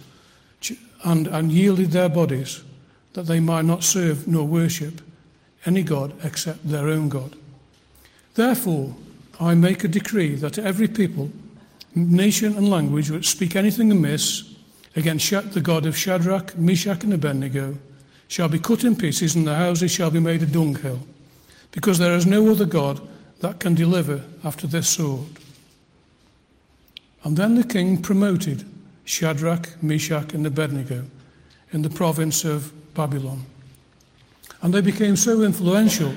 and, 1.05 1.27
and 1.27 1.49
yielded 1.49 1.91
their 1.91 2.09
bodies, 2.09 2.65
that 3.13 3.27
they 3.27 3.39
might 3.39 3.63
not 3.63 3.81
serve 3.81 4.27
nor 4.27 4.45
worship 4.45 4.99
any 5.65 5.83
God 5.83 6.13
except 6.21 6.67
their 6.67 6.89
own 6.89 7.07
God. 7.07 7.37
Therefore, 8.35 8.93
I 9.39 9.55
make 9.55 9.85
a 9.85 9.87
decree 9.87 10.35
that 10.35 10.59
every 10.59 10.89
people, 10.89 11.31
nation, 11.95 12.57
and 12.57 12.69
language 12.69 13.09
which 13.09 13.29
speak 13.29 13.55
anything 13.55 13.89
amiss 13.89 14.53
against 14.97 15.53
the 15.53 15.61
God 15.61 15.85
of 15.85 15.97
Shadrach, 15.97 16.57
Meshach, 16.57 17.05
and 17.05 17.13
Abednego 17.13 17.77
shall 18.27 18.49
be 18.49 18.59
cut 18.59 18.83
in 18.83 18.97
pieces, 18.97 19.33
and 19.33 19.47
the 19.47 19.55
houses 19.55 19.91
shall 19.91 20.11
be 20.11 20.19
made 20.19 20.43
a 20.43 20.45
dunghill, 20.45 20.99
because 21.71 21.97
there 21.97 22.15
is 22.15 22.25
no 22.25 22.49
other 22.51 22.65
God 22.65 23.01
that 23.39 23.59
can 23.59 23.75
deliver 23.75 24.23
after 24.43 24.67
this 24.67 24.87
sword. 24.87 25.27
And 27.23 27.37
then 27.37 27.55
the 27.55 27.63
king 27.63 28.01
promoted 28.01 28.65
Shadrach, 29.05 29.81
Meshach, 29.81 30.33
and 30.33 30.45
Abednego 30.45 31.05
in 31.71 31.81
the 31.81 31.89
province 31.89 32.43
of 32.43 32.71
Babylon. 32.93 33.45
And 34.61 34.73
they 34.73 34.81
became 34.81 35.15
so 35.15 35.41
influential 35.41 36.13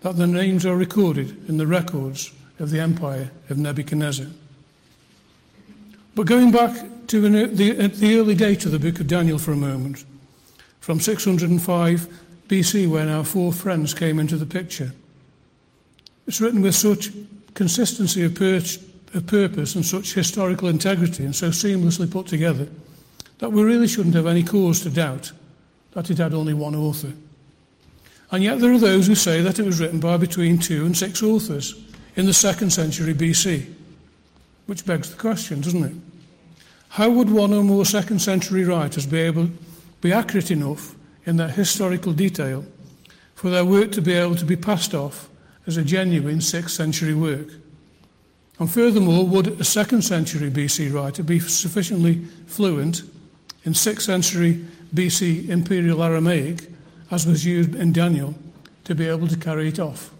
that 0.00 0.16
their 0.16 0.26
names 0.26 0.66
are 0.66 0.76
recorded 0.76 1.48
in 1.48 1.56
the 1.56 1.66
records 1.66 2.32
of 2.58 2.70
the 2.70 2.80
empire 2.80 3.30
of 3.48 3.58
Nebuchadnezzar. 3.58 4.26
But 6.14 6.26
going 6.26 6.52
back 6.52 6.76
to 7.08 7.20
the, 7.20 7.46
the 7.88 8.18
early 8.18 8.34
date 8.34 8.66
of 8.66 8.72
the 8.72 8.78
book 8.78 9.00
of 9.00 9.08
Daniel 9.08 9.38
for 9.38 9.52
a 9.52 9.56
moment, 9.56 10.04
from 10.80 11.00
605 11.00 12.20
BC, 12.48 12.88
when 12.88 13.08
our 13.08 13.24
four 13.24 13.52
friends 13.52 13.94
came 13.94 14.18
into 14.18 14.36
the 14.36 14.46
picture, 14.46 14.92
it's 16.26 16.40
written 16.40 16.62
with 16.62 16.74
such 16.74 17.10
consistency 17.54 18.24
of, 18.24 18.34
pur- 18.34 18.60
of 19.14 19.26
purpose 19.26 19.74
and 19.74 19.84
such 19.84 20.14
historical 20.14 20.68
integrity 20.68 21.24
and 21.24 21.34
so 21.34 21.48
seamlessly 21.48 22.10
put 22.10 22.26
together 22.26 22.68
that 23.38 23.52
we 23.52 23.62
really 23.62 23.88
shouldn't 23.88 24.14
have 24.14 24.26
any 24.26 24.42
cause 24.42 24.80
to 24.80 24.90
doubt 24.90 25.32
that 25.92 26.10
it 26.10 26.18
had 26.18 26.34
only 26.34 26.54
one 26.54 26.74
author. 26.74 27.12
And 28.30 28.42
yet 28.42 28.58
there 28.58 28.72
are 28.72 28.78
those 28.78 29.06
who 29.06 29.14
say 29.14 29.40
that 29.42 29.58
it 29.58 29.64
was 29.64 29.80
written 29.80 30.00
by 30.00 30.16
between 30.16 30.58
two 30.58 30.84
and 30.84 30.96
six 30.96 31.22
authors 31.22 31.74
in 32.16 32.26
the 32.26 32.34
second 32.34 32.70
century 32.70 33.14
BC. 33.14 33.72
Which 34.66 34.86
begs 34.86 35.10
the 35.10 35.16
question, 35.16 35.60
doesn't 35.60 35.84
it? 35.84 35.94
How 36.88 37.10
would 37.10 37.30
one 37.30 37.52
or 37.52 37.62
more 37.62 37.84
second 37.84 38.20
century 38.20 38.64
writers 38.64 39.06
be 39.06 39.18
able 39.20 39.50
be 40.00 40.12
accurate 40.12 40.50
enough 40.50 40.94
in 41.26 41.36
that 41.36 41.52
historical 41.52 42.12
detail 42.12 42.64
for 43.34 43.50
their 43.50 43.64
work 43.64 43.92
to 43.92 44.02
be 44.02 44.12
able 44.12 44.36
to 44.36 44.44
be 44.44 44.56
passed 44.56 44.94
off 44.94 45.28
as 45.66 45.76
a 45.76 45.84
genuine 45.84 46.40
sixth 46.40 46.74
century 46.74 47.14
work? 47.14 47.48
And 48.58 48.70
furthermore, 48.70 49.26
would 49.26 49.60
a 49.60 49.64
second 49.64 50.02
century 50.02 50.50
BC 50.50 50.92
writer 50.92 51.22
be 51.22 51.40
sufficiently 51.40 52.24
fluent 52.46 53.02
in 53.64 53.74
sixth 53.74 54.06
century 54.06 54.64
BC 54.94 55.48
Imperial 55.48 56.04
Aramaic 56.04 56.68
as 57.10 57.26
was 57.26 57.44
used 57.44 57.74
in 57.74 57.92
Daniel, 57.92 58.34
to 58.84 58.94
be 58.94 59.06
able 59.06 59.28
to 59.28 59.36
carry 59.36 59.68
it 59.68 59.78
off. 59.78 60.10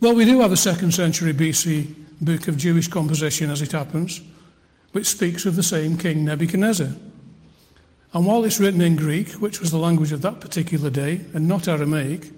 Well, 0.00 0.14
we 0.14 0.24
do 0.24 0.40
have 0.40 0.52
a 0.52 0.56
second 0.56 0.92
century 0.92 1.32
BC 1.32 1.94
book 2.20 2.48
of 2.48 2.56
Jewish 2.56 2.88
composition, 2.88 3.50
as 3.50 3.62
it 3.62 3.72
happens, 3.72 4.20
which 4.92 5.06
speaks 5.06 5.46
of 5.46 5.56
the 5.56 5.62
same 5.62 5.96
king 5.96 6.24
Nebuchadnezzar. 6.24 6.88
And 8.14 8.24
while 8.24 8.44
it's 8.44 8.60
written 8.60 8.80
in 8.80 8.94
Greek, 8.94 9.32
which 9.32 9.60
was 9.60 9.72
the 9.72 9.78
language 9.78 10.12
of 10.12 10.22
that 10.22 10.40
particular 10.40 10.88
day, 10.88 11.20
and 11.34 11.48
not 11.48 11.66
Aramaic, 11.66 12.30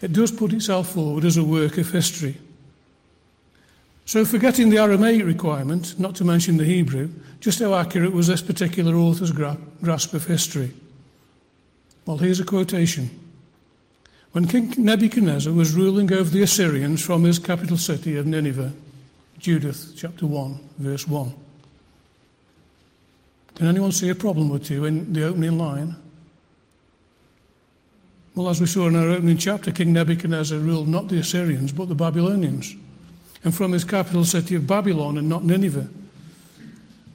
it 0.00 0.12
does 0.12 0.30
put 0.30 0.52
itself 0.52 0.92
forward 0.92 1.24
as 1.24 1.36
a 1.36 1.44
work 1.44 1.78
of 1.78 1.90
history. 1.90 2.36
So, 4.04 4.24
forgetting 4.24 4.70
the 4.70 4.78
Aramaic 4.78 5.24
requirement, 5.24 5.98
not 5.98 6.14
to 6.16 6.24
mention 6.24 6.58
the 6.58 6.64
Hebrew, 6.64 7.10
just 7.40 7.58
how 7.58 7.74
accurate 7.74 8.12
was 8.12 8.28
this 8.28 8.40
particular 8.40 8.94
author's 8.94 9.32
grasp 9.32 10.14
of 10.14 10.26
history? 10.26 10.72
Well, 12.04 12.18
here's 12.18 12.38
a 12.38 12.44
quotation. 12.44 13.10
When 14.30 14.46
King 14.46 14.74
Nebuchadnezzar 14.78 15.52
was 15.52 15.74
ruling 15.74 16.12
over 16.12 16.30
the 16.30 16.42
Assyrians 16.42 17.04
from 17.04 17.24
his 17.24 17.40
capital 17.40 17.78
city 17.78 18.16
of 18.16 18.26
Nineveh, 18.26 18.72
Judith 19.38 19.94
chapter 19.96 20.26
1, 20.26 20.60
verse 20.78 21.08
1. 21.08 21.34
Can 23.56 23.66
anyone 23.66 23.92
see 23.92 24.10
a 24.10 24.14
problem 24.14 24.50
with 24.50 24.70
you 24.70 24.84
in 24.84 25.12
the 25.12 25.24
opening 25.24 25.58
line? 25.58 25.96
Well, 28.34 28.50
as 28.50 28.60
we 28.60 28.66
saw 28.66 28.86
in 28.86 28.96
our 28.96 29.08
opening 29.08 29.38
chapter, 29.38 29.72
King 29.72 29.94
Nebuchadnezzar 29.94 30.58
ruled 30.58 30.88
not 30.88 31.08
the 31.08 31.18
Assyrians, 31.18 31.72
but 31.72 31.88
the 31.88 31.94
Babylonians, 31.94 32.76
and 33.42 33.54
from 33.54 33.72
his 33.72 33.82
capital 33.82 34.26
city 34.26 34.54
of 34.54 34.66
Babylon 34.66 35.16
and 35.16 35.26
not 35.26 35.42
Nineveh. 35.42 35.88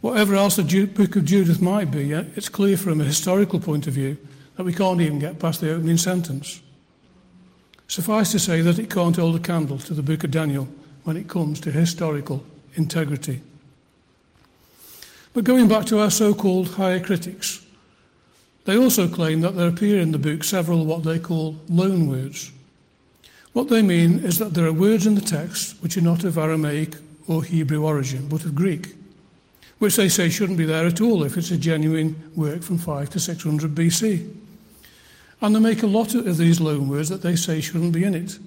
Whatever 0.01 0.33
else 0.33 0.55
the 0.55 0.85
book 0.87 1.15
of 1.15 1.25
Judith 1.25 1.61
might 1.61 1.91
be, 1.91 2.11
it's 2.11 2.49
clear 2.49 2.75
from 2.75 2.99
a 2.99 3.05
historical 3.05 3.59
point 3.59 3.85
of 3.85 3.93
view 3.93 4.17
that 4.57 4.63
we 4.63 4.73
can't 4.73 4.99
even 4.99 5.19
get 5.19 5.37
past 5.37 5.61
the 5.61 5.71
opening 5.71 5.97
sentence. 5.97 6.59
Suffice 7.87 8.31
to 8.31 8.39
say 8.39 8.61
that 8.61 8.79
it 8.79 8.89
can't 8.89 9.15
hold 9.15 9.35
a 9.35 9.39
candle 9.39 9.77
to 9.77 9.93
the 9.93 10.01
book 10.01 10.23
of 10.23 10.31
Daniel 10.31 10.67
when 11.03 11.17
it 11.17 11.27
comes 11.27 11.59
to 11.59 11.71
historical 11.71 12.43
integrity. 12.73 13.41
But 15.33 15.45
going 15.45 15.67
back 15.67 15.85
to 15.85 15.99
our 15.99 16.11
so 16.11 16.33
called 16.33 16.75
higher 16.75 16.99
critics, 16.99 17.65
they 18.65 18.77
also 18.77 19.07
claim 19.07 19.41
that 19.41 19.55
there 19.55 19.67
appear 19.67 19.99
in 19.99 20.11
the 20.11 20.19
book 20.19 20.43
several 20.43 20.85
what 20.85 21.03
they 21.03 21.19
call 21.19 21.55
loan 21.69 22.07
words. 22.07 22.51
What 23.53 23.69
they 23.69 23.81
mean 23.81 24.19
is 24.19 24.37
that 24.39 24.53
there 24.53 24.65
are 24.65 24.73
words 24.73 25.07
in 25.07 25.15
the 25.15 25.21
text 25.21 25.81
which 25.81 25.97
are 25.97 26.01
not 26.01 26.23
of 26.23 26.37
Aramaic 26.37 26.95
or 27.27 27.43
Hebrew 27.43 27.83
origin, 27.83 28.27
but 28.27 28.45
of 28.45 28.55
Greek, 28.55 28.95
which 29.79 29.95
they 29.95 30.09
say 30.09 30.29
shouldn't 30.29 30.57
be 30.57 30.65
there 30.65 30.85
at 30.85 31.01
all 31.01 31.23
if 31.23 31.37
it's 31.37 31.51
a 31.51 31.57
genuine 31.57 32.31
work 32.35 32.61
from 32.61 32.77
5 32.77 33.09
to 33.11 33.19
600 33.19 33.73
BC. 33.73 34.33
And 35.41 35.55
they 35.55 35.59
make 35.59 35.81
a 35.81 35.87
lot 35.87 36.13
of 36.13 36.37
these 36.37 36.61
loan 36.61 36.87
words 36.87 37.09
that 37.09 37.23
they 37.23 37.35
say 37.35 37.61
shouldn't 37.61 37.93
be 37.93 38.03
in 38.03 38.15
it. 38.15 38.37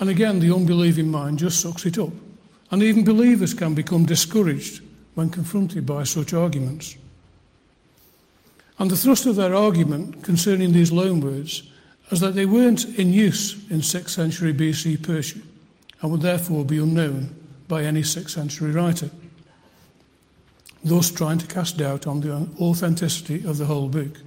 And 0.00 0.10
again, 0.10 0.38
the 0.38 0.54
unbelieving 0.54 1.10
mind 1.10 1.38
just 1.38 1.60
sucks 1.60 1.86
it 1.86 1.98
up 1.98 2.12
And 2.70 2.82
even 2.82 3.04
believers 3.04 3.54
can 3.54 3.74
become 3.74 4.04
discouraged 4.04 4.82
when 5.18 5.28
confronted 5.28 5.84
by 5.84 6.04
such 6.04 6.32
arguments. 6.32 6.96
And 8.78 8.88
the 8.88 8.96
thrust 8.96 9.26
of 9.26 9.34
their 9.34 9.52
argument 9.52 10.22
concerning 10.22 10.72
these 10.72 10.92
loanwords 10.92 11.68
is 12.12 12.20
that 12.20 12.36
they 12.36 12.46
weren't 12.46 12.84
in 12.96 13.12
use 13.12 13.68
in 13.68 13.80
6th 13.80 14.10
century 14.10 14.54
BC 14.54 15.02
Persia 15.02 15.40
and 16.00 16.12
would 16.12 16.20
therefore 16.20 16.64
be 16.64 16.78
unknown 16.78 17.34
by 17.66 17.82
any 17.82 18.02
6th 18.02 18.30
century 18.30 18.70
writer, 18.70 19.10
thus 20.84 21.10
trying 21.10 21.38
to 21.38 21.48
cast 21.48 21.78
doubt 21.78 22.06
on 22.06 22.20
the 22.20 22.48
authenticity 22.60 23.44
of 23.44 23.58
the 23.58 23.66
whole 23.66 23.88
book. 23.88 24.20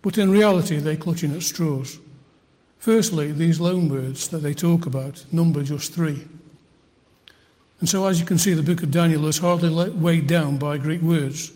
But 0.00 0.16
in 0.16 0.30
reality, 0.30 0.78
they're 0.78 0.96
clutching 0.96 1.36
at 1.36 1.42
straws. 1.42 1.98
Firstly, 2.78 3.30
these 3.30 3.58
loanwords 3.58 4.30
that 4.30 4.38
they 4.38 4.54
talk 4.54 4.86
about 4.86 5.22
number 5.30 5.62
just 5.62 5.92
three. 5.92 6.26
And 7.80 7.88
so, 7.88 8.06
as 8.06 8.20
you 8.20 8.26
can 8.26 8.38
see, 8.38 8.54
the 8.54 8.62
book 8.62 8.82
of 8.82 8.90
Daniel 8.90 9.26
is 9.26 9.38
hardly 9.38 9.90
weighed 9.90 10.26
down 10.26 10.56
by 10.58 10.78
Greek 10.78 11.02
words, 11.02 11.52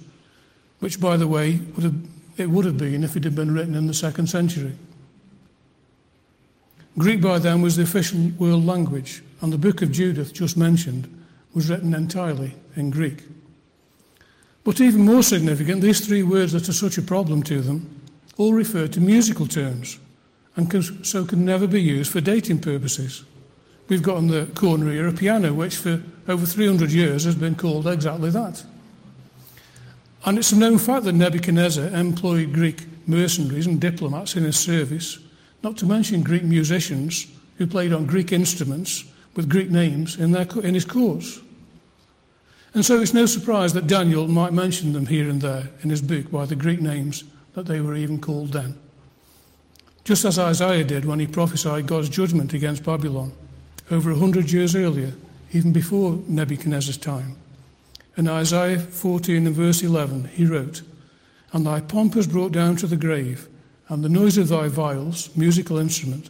which, 0.81 1.01
by 1.01 1.17
the 1.17 1.29
way, 1.29 1.61
would 1.75 1.85
have, 1.85 1.95
it 2.37 2.51
would 2.51 2.65
have 2.65 2.77
been 2.77 3.05
if 3.05 3.17
it 3.17 3.25
had 3.25 3.35
been 3.35 3.55
written 3.55 3.75
in 3.75 3.87
the 3.87 3.95
second 3.95 4.27
century. 4.27 4.73
Greek 6.99 7.21
by 7.21 7.39
then 7.39 7.63
was 7.63 7.77
the 7.77 7.85
official 7.85 8.33
world 8.39 8.67
language, 8.67 9.23
and 9.41 9.53
the 9.53 9.59
book 9.59 9.83
of 9.83 9.93
Judith, 9.93 10.35
just 10.35 10.57
mentioned, 10.57 11.09
was 11.55 11.71
written 11.71 11.95
entirely 11.95 12.55
in 12.75 12.91
Greek. 12.91 13.23
But 14.65 14.81
even 14.81 15.03
more 15.03 15.23
significant, 15.23 15.81
these 15.81 16.05
three 16.07 16.23
words 16.23 16.53
that 16.53 16.69
are 16.69 16.73
such 16.73 16.99
a 16.99 17.03
problem 17.03 17.43
to 17.45 17.61
them 17.61 18.03
all 18.37 18.53
refer 18.53 18.87
to 18.89 19.01
musical 19.01 19.47
terms 19.47 19.99
and 20.57 21.07
so 21.07 21.25
can 21.25 21.45
never 21.45 21.69
be 21.69 21.81
used 21.81 22.11
for 22.11 22.21
dating 22.21 22.61
purposes. 22.61 23.25
We've 23.89 24.03
got 24.03 24.19
on 24.19 24.27
the 24.27 24.47
corner 24.55 24.93
here 24.93 25.09
a 25.09 25.13
piano, 25.13 25.55
which 25.55 25.77
for 25.77 26.03
over 26.29 26.45
300 26.45 26.93
years 26.93 27.25
has 27.25 27.35
been 27.35 27.55
called 27.55 27.87
exactly 27.87 28.31
that. 28.31 28.63
And 30.27 30.37
it's 30.37 30.53
a 30.53 30.59
known 30.59 30.79
fact 30.79 31.05
that 31.05 31.15
Nebuchadnezzar 31.15 31.87
employed 31.89 32.53
Greek 32.53 32.87
mercenaries 33.07 33.67
and 33.67 33.81
diplomats 33.81 34.37
in 34.37 34.45
his 34.45 34.59
service, 34.59 35.19
not 35.63 35.79
to 35.79 35.87
mention 35.87 36.23
Greek 36.23 36.45
musicians 36.45 37.27
who 37.57 37.67
played 37.67 37.95
on 37.95 38.05
Greek 38.05 38.31
instruments 38.31 39.05
with 39.35 39.49
Greek 39.49 39.71
names 39.71 40.17
in, 40.17 40.33
their, 40.33 40.47
in 40.63 40.75
his 40.75 40.85
courts. 40.85 41.41
And 42.75 42.85
so 42.85 43.01
it's 43.01 43.15
no 43.15 43.25
surprise 43.25 43.73
that 43.73 43.87
Daniel 43.87 44.29
might 44.29 44.53
mention 44.53 44.93
them 44.93 45.07
here 45.07 45.31
and 45.31 45.41
there 45.41 45.71
in 45.83 45.89
his 45.89 46.03
book 46.03 46.31
by 46.31 46.45
the 46.45 46.55
Greek 46.55 46.83
names 46.83 47.25
that 47.55 47.65
they 47.65 47.81
were 47.81 47.95
even 47.95 48.21
called 48.21 48.53
then. 48.53 48.79
Just 50.05 50.27
as 50.27 50.39
Isaiah 50.39 50.85
did 50.85 51.07
when 51.07 51.21
he 51.21 51.27
prophesied 51.27 51.87
God's 51.87 52.11
judgment 52.11 52.53
against 52.53 52.85
Babylon 52.85 53.33
over 53.91 54.11
a 54.11 54.17
hundred 54.17 54.53
years 54.53 54.75
earlier, 54.75 55.13
even 55.53 55.73
before 55.73 56.19
Nebuchadnezzar's 56.27 56.97
time. 56.97 57.37
In 58.17 58.29
Isaiah 58.29 58.79
14 58.79 59.47
and 59.47 59.55
verse 59.55 59.83
11, 59.83 60.29
he 60.35 60.45
wrote, 60.45 60.83
And 61.53 61.65
thy 61.65 61.81
pomp 61.81 62.17
is 62.17 62.27
brought 62.27 62.53
down 62.53 62.77
to 62.77 62.87
the 62.87 62.97
grave, 62.97 63.49
and 63.89 64.05
the 64.05 64.09
noise 64.09 64.37
of 64.37 64.49
thy 64.49 64.69
viols, 64.69 65.35
musical 65.37 65.79
instrument, 65.79 66.29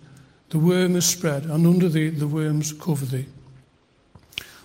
the 0.51 0.59
worm 0.59 0.97
is 0.97 1.07
spread, 1.07 1.45
and 1.45 1.67
under 1.67 1.89
thee 1.89 2.11
the 2.11 2.29
worms 2.29 2.73
cover 2.73 3.05
thee. 3.05 3.27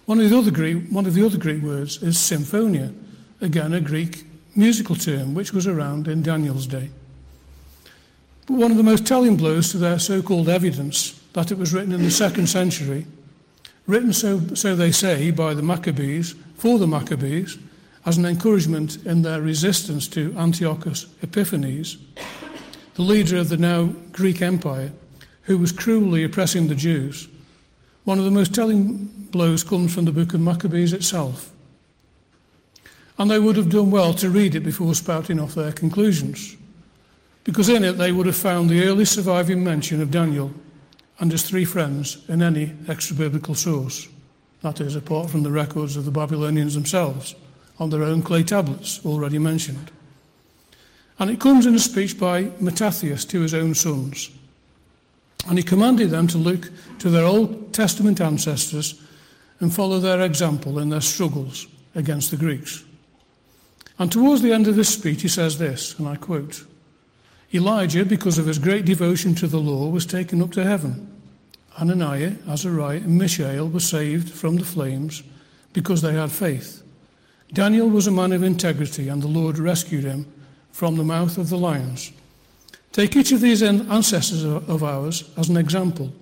One 0.06 0.20
of 0.20 0.30
the 0.30 0.38
other 0.38 0.52
Greek, 0.52 0.90
one 0.90 1.06
of 1.06 1.14
the 1.14 1.26
other 1.26 1.38
Greek 1.38 1.64
words 1.64 2.04
is 2.04 2.20
symphonia, 2.20 2.94
again 3.42 3.74
a 3.74 3.82
Greek 3.82 4.26
musical 4.56 4.96
term 4.96 5.34
which 5.34 5.54
was 5.54 5.66
around 5.66 6.08
in 6.08 6.22
Daniel's 6.22 6.68
day. 6.68 6.90
But 8.46 8.58
one 8.58 8.72
of 8.72 8.78
the 8.78 8.84
most 8.84 9.08
telling 9.08 9.38
blows 9.38 9.72
to 9.72 9.78
their 9.78 10.00
so 10.00 10.22
called 10.22 10.50
evidence 10.50 11.20
that 11.34 11.52
it 11.52 11.58
was 11.58 11.74
written 11.74 11.92
in 11.92 12.04
the 12.04 12.12
second 12.12 12.48
century, 12.48 13.06
written, 13.88 14.14
so, 14.14 14.40
so 14.54 14.76
they 14.76 14.92
say, 14.92 15.32
by 15.32 15.54
the 15.54 15.64
Maccabees, 15.64 16.36
for 16.56 16.80
the 16.80 16.88
Maccabees, 16.88 17.58
as 18.06 18.18
an 18.18 18.26
encouragement 18.26 19.04
in 19.06 19.22
their 19.22 19.42
resistance 19.42 20.08
to 20.10 20.36
Antiochus 20.38 21.08
Epiphanes, 21.22 21.98
the 22.96 23.02
leader 23.02 23.38
of 23.38 23.50
the 23.50 23.58
now 23.58 23.86
Greek 24.12 24.42
Empire, 24.42 24.92
who 25.44 25.58
was 25.58 25.72
cruelly 25.72 26.24
oppressing 26.24 26.68
the 26.68 26.76
Jews. 26.76 27.28
One 28.04 28.20
of 28.20 28.26
the 28.26 28.32
most 28.32 28.54
telling 28.54 29.10
blows 29.32 29.64
comes 29.64 29.94
from 29.94 30.06
the 30.06 30.12
book 30.12 30.34
of 30.34 30.42
Maccabees 30.42 30.94
itself. 30.94 31.52
And 33.18 33.30
they 33.30 33.40
would 33.40 33.58
have 33.58 33.70
done 33.70 33.92
well 33.92 34.14
to 34.16 34.30
read 34.30 34.56
it 34.56 34.62
before 34.62 34.94
spouting 34.96 35.40
off 35.40 35.56
their 35.56 35.72
conclusions, 35.72 36.56
because 37.44 37.70
in 37.70 37.84
it 37.84 37.94
they 37.94 38.12
would 38.12 38.26
have 38.26 38.36
found 38.36 38.70
the 38.70 38.84
early 38.86 39.06
surviving 39.06 39.64
mention 39.64 40.02
of 40.02 40.12
Daniel 40.12 40.54
and 41.24 41.32
his 41.32 41.44
three 41.44 41.64
friends 41.64 42.18
in 42.28 42.42
any 42.42 42.74
extra 42.90 43.16
biblical 43.16 43.56
source. 43.56 44.10
That 44.62 44.82
is, 44.82 44.98
apart 44.98 45.30
from 45.30 45.44
the 45.44 45.52
records 45.52 45.96
of 45.96 46.04
the 46.04 46.12
Babylonians 46.12 46.74
themselves 46.74 47.34
on 47.80 47.90
their 47.90 48.04
own 48.04 48.22
clay 48.22 48.44
tablets, 48.44 49.00
already 49.06 49.40
mentioned. 49.40 49.90
And 51.20 51.32
it 51.32 51.40
comes 51.40 51.66
in 51.66 51.76
a 51.76 51.80
speech 51.80 52.20
by 52.20 52.52
Mattathias 52.60 53.24
to 53.24 53.40
his 53.40 53.54
own 53.54 53.74
sons. 53.74 54.32
And 55.48 55.58
he 55.58 55.64
commanded 55.64 56.10
them 56.10 56.28
to 56.28 56.38
look 56.38 56.70
to 57.00 57.10
their 57.10 57.24
Old 57.24 57.74
Testament 57.74 58.20
ancestors 58.20 59.02
and 59.62 59.74
follow 59.74 60.00
their 60.00 60.20
example 60.20 60.78
in 60.78 60.90
their 60.90 61.00
struggles 61.00 61.68
against 61.96 62.32
the 62.32 62.38
Greeks. 62.38 62.84
And 63.98 64.12
towards 64.12 64.42
the 64.42 64.52
end 64.52 64.68
of 64.68 64.76
his 64.76 64.90
speech, 64.90 65.22
he 65.22 65.30
says 65.30 65.58
this, 65.58 65.98
and 65.98 66.06
I 66.06 66.18
quote 66.18 66.66
Elijah, 67.54 68.04
because 68.04 68.38
of 68.38 68.48
his 68.48 68.60
great 68.60 68.84
devotion 68.84 69.36
to 69.36 69.48
the 69.48 69.60
law, 69.60 69.88
was 69.88 70.06
taken 70.06 70.42
up 70.42 70.52
to 70.52 70.66
heaven. 70.66 71.13
Ananiah, 71.78 72.38
Azariah, 72.48 72.98
and 72.98 73.18
Mishael 73.18 73.68
were 73.68 73.80
saved 73.80 74.30
from 74.30 74.58
the 74.58 74.66
flames 74.66 75.24
because 75.74 76.02
they 76.02 76.14
had 76.14 76.32
faith. 76.32 76.84
Daniel 77.52 77.90
was 77.90 78.08
a 78.08 78.12
man 78.12 78.32
of 78.32 78.44
integrity, 78.44 79.10
and 79.10 79.22
the 79.22 79.28
Lord 79.28 79.58
rescued 79.58 80.04
him 80.04 80.26
from 80.72 80.98
the 80.98 81.04
mouth 81.04 81.38
of 81.38 81.50
the 81.50 81.58
lions. 81.58 82.12
Take 82.92 83.16
each 83.16 83.32
of 83.32 83.42
these 83.42 83.64
ancestors 83.64 84.44
of 84.44 84.84
ours 84.84 85.30
as 85.38 85.50
an 85.50 85.58
example, 85.58 86.14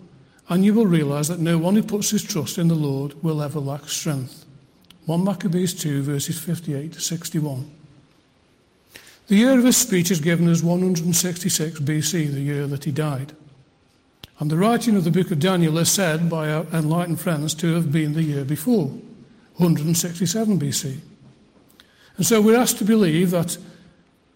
and 0.49 0.63
you 0.63 0.73
will 0.73 0.85
realize 0.85 1.27
that 1.27 1.39
no 1.39 1.57
one 1.57 1.75
who 1.75 1.83
puts 1.83 2.09
his 2.09 2.23
trust 2.23 2.57
in 2.57 2.67
the 2.67 2.75
Lord 2.75 3.21
will 3.23 3.41
ever 3.41 3.59
lack 3.59 3.87
strength. 3.89 4.45
1 5.05 5.23
Maccabees 5.23 5.73
2, 5.73 6.03
verses 6.03 6.39
58 6.39 6.93
to 6.93 7.01
61. 7.01 7.69
The 9.27 9.35
year 9.35 9.57
of 9.57 9.65
his 9.65 9.77
speech 9.77 10.11
is 10.11 10.19
given 10.19 10.47
as 10.49 10.63
166 10.63 11.79
BC, 11.79 12.33
the 12.33 12.41
year 12.41 12.67
that 12.67 12.83
he 12.83 12.91
died. 12.91 13.33
And 14.41 14.49
the 14.49 14.57
writing 14.57 14.95
of 14.95 15.03
the 15.03 15.11
book 15.11 15.29
of 15.29 15.37
Daniel 15.37 15.77
is 15.77 15.91
said 15.91 16.27
by 16.27 16.51
our 16.51 16.65
enlightened 16.73 17.19
friends 17.19 17.53
to 17.53 17.75
have 17.75 17.91
been 17.91 18.13
the 18.13 18.23
year 18.23 18.43
before, 18.43 18.87
167 19.57 20.59
BC. 20.59 20.97
And 22.17 22.25
so 22.25 22.41
we're 22.41 22.57
asked 22.57 22.79
to 22.79 22.83
believe 22.83 23.29
that 23.29 23.59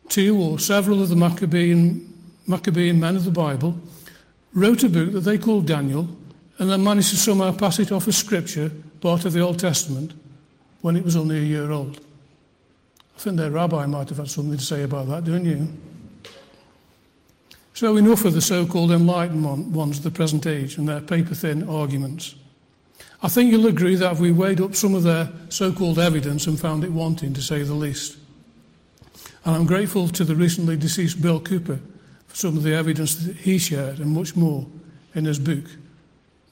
two 0.08 0.40
or 0.40 0.60
several 0.60 1.02
of 1.02 1.10
the 1.10 1.16
Maccabean, 1.16 2.08
Maccabean 2.46 3.00
men 3.00 3.16
of 3.16 3.26
the 3.26 3.32
Bible 3.32 3.80
wrote 4.54 4.84
a 4.84 4.90
book 4.90 5.12
that 5.14 5.22
they 5.22 5.40
called 5.40 5.66
Daniel 5.66 6.08
and 6.60 6.70
then 6.70 6.84
managed 6.84 7.10
to 7.10 7.18
somehow 7.18 7.52
pass 7.52 7.80
it 7.80 7.92
off 7.92 8.08
as 8.08 8.16
scripture, 8.16 8.72
part 9.02 9.26
of 9.26 9.34
the 9.34 9.42
Old 9.42 9.58
Testament, 9.58 10.14
when 10.82 10.96
it 10.96 11.04
was 11.04 11.16
only 11.16 11.40
a 11.40 11.42
year 11.42 11.72
old. 11.72 12.00
I 13.16 13.20
think 13.20 13.38
their 13.38 13.50
rabbi 13.50 13.88
might 13.88 14.10
have 14.10 14.20
had 14.20 14.30
something 14.30 14.56
to 14.56 14.64
say 14.64 14.84
about 14.84 15.08
that, 15.08 15.26
don't 15.26 15.46
you? 15.46 15.68
So, 17.76 17.98
enough 17.98 18.24
of 18.24 18.34
the 18.34 18.42
so 18.42 18.66
called 18.66 18.92
enlightened 18.92 19.76
ones 19.76 19.98
of 19.98 20.04
the 20.06 20.10
present 20.10 20.48
age 20.48 20.78
and 20.78 20.88
their 20.88 21.02
paper 21.02 21.36
thin 21.36 21.68
arguments. 21.68 22.34
I 23.22 23.28
think 23.28 23.52
you'll 23.52 23.68
agree 23.68 23.96
that 23.96 24.16
we 24.16 24.32
weighed 24.32 24.62
up 24.62 24.76
some 24.76 24.96
of 24.96 25.04
their 25.04 25.30
so 25.50 25.74
called 25.74 26.00
evidence 26.00 26.48
and 26.48 26.58
found 26.58 26.86
it 26.86 26.94
wanting, 26.94 27.34
to 27.34 27.42
say 27.42 27.64
the 27.64 27.74
least. 27.74 28.18
And 29.44 29.58
I'm 29.58 29.66
grateful 29.66 30.08
to 30.08 30.24
the 30.24 30.38
recently 30.38 30.78
deceased 30.78 31.22
Bill 31.22 31.42
Cooper 31.42 31.82
for 32.28 32.36
some 32.36 32.56
of 32.56 32.64
the 32.64 32.74
evidence 32.74 33.16
that 33.16 33.36
he 33.36 33.58
shared 33.58 34.00
and 34.00 34.12
much 34.12 34.38
more 34.38 34.66
in 35.14 35.26
his 35.26 35.38
book, 35.38 35.66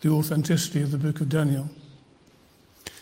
The 0.01 0.09
Authenticity 0.09 0.81
of 0.81 0.91
the 0.91 0.97
Book 0.97 1.21
of 1.21 1.29
Daniel. 1.29 1.69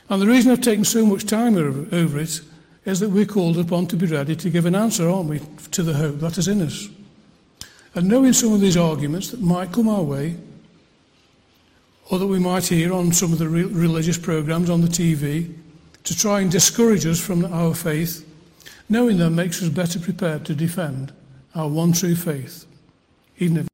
And 0.09 0.21
the 0.21 0.27
reason 0.27 0.51
I've 0.51 0.61
taken 0.61 0.85
so 0.85 1.07
much 1.07 1.25
time 1.25 1.57
over, 1.57 2.19
it 2.19 2.41
is 2.85 2.99
that 2.99 3.09
we're 3.09 3.25
called 3.25 3.57
upon 3.57 3.87
to 3.87 3.95
be 3.95 4.05
ready 4.05 4.35
to 4.35 4.49
give 4.51 4.67
an 4.67 4.75
answer, 4.75 5.09
aren't 5.09 5.29
we, 5.29 5.41
to 5.71 5.81
the 5.81 5.95
hope 5.95 6.19
that 6.19 6.37
is 6.37 6.47
in 6.47 6.61
us. 6.61 6.87
And 7.93 8.07
knowing 8.07 8.33
some 8.33 8.53
of 8.53 8.61
these 8.61 8.77
arguments 8.77 9.31
that 9.31 9.41
might 9.41 9.73
come 9.73 9.89
our 9.89 10.01
way, 10.01 10.37
or 12.09 12.19
that 12.19 12.27
we 12.27 12.39
might 12.39 12.65
hear 12.65 12.93
on 12.93 13.11
some 13.11 13.33
of 13.33 13.39
the 13.39 13.49
re- 13.49 13.63
religious 13.63 14.17
programs 14.17 14.69
on 14.69 14.81
the 14.81 14.87
TV, 14.87 15.53
to 16.03 16.17
try 16.17 16.39
and 16.39 16.51
discourage 16.51 17.05
us 17.05 17.19
from 17.19 17.45
our 17.45 17.75
faith, 17.75 18.27
knowing 18.89 19.17
them 19.17 19.35
makes 19.35 19.61
us 19.61 19.69
better 19.69 19.99
prepared 19.99 20.45
to 20.45 20.55
defend 20.55 21.11
our 21.53 21.67
one 21.67 21.91
true 21.91 22.15
faith, 22.15 22.65
even 23.37 23.57
if 23.57 23.67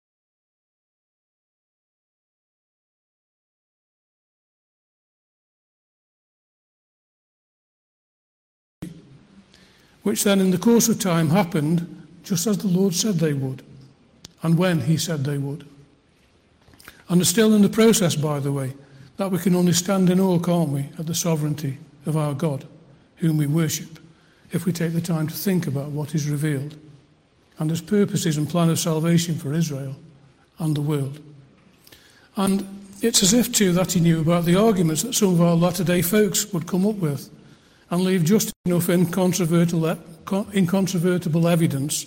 which 10.07 10.23
then 10.23 10.39
in 10.39 10.51
the 10.51 10.57
course 10.57 10.87
of 10.87 10.99
time 10.99 11.29
happened 11.29 12.07
just 12.23 12.47
as 12.47 12.57
the 12.59 12.67
Lord 12.67 12.93
said 12.93 13.15
they 13.15 13.33
would, 13.33 13.61
and 14.47 14.57
when 14.57 14.79
He 14.79 14.95
said 14.95 15.25
they 15.25 15.37
would. 15.37 15.67
And 17.09 17.21
are 17.21 17.25
still 17.25 17.53
in 17.53 17.63
the 17.63 17.67
process, 17.67 18.15
by 18.15 18.39
the 18.39 18.53
way. 18.53 18.75
that 19.17 19.31
we 19.31 19.39
can 19.39 19.55
only 19.55 19.73
stand 19.73 20.09
in 20.09 20.21
awe, 20.21 20.39
can't 20.39 20.69
we, 20.69 20.87
at 20.97 21.07
the 21.07 21.15
sovereignty 21.15 21.77
of 22.05 22.15
our 22.15 22.33
God, 22.33 22.65
whom 23.17 23.37
we 23.37 23.47
worship, 23.47 23.99
if 24.51 24.65
we 24.65 24.71
take 24.71 24.93
the 24.93 25.01
time 25.01 25.27
to 25.27 25.35
think 25.35 25.67
about 25.67 25.89
what 25.89 26.15
is 26.15 26.29
revealed 26.29 26.77
and 27.59 27.69
his 27.69 27.81
purposes 27.81 28.37
and 28.37 28.49
plan 28.49 28.69
of 28.69 28.79
salvation 28.79 29.35
for 29.35 29.53
Israel 29.53 29.95
and 30.59 30.77
the 30.77 30.81
world. 30.81 31.19
And 32.37 32.65
it's 33.01 33.23
as 33.23 33.33
if, 33.33 33.51
too, 33.51 33.73
that 33.73 33.91
he 33.91 33.99
knew 33.99 34.21
about 34.21 34.45
the 34.45 34.55
arguments 34.55 35.01
that 35.01 35.15
some 35.15 35.33
of 35.33 35.41
our 35.41 35.55
latter 35.55 35.83
day 35.83 36.01
folks 36.01 36.53
would 36.53 36.67
come 36.67 36.85
up 36.85 36.95
with 36.95 37.29
and 37.89 38.03
leave 38.03 38.23
just 38.23 38.53
enough 38.65 38.87
incontrovertible, 38.87 39.97
incontrovertible 40.53 41.47
evidence 41.47 42.05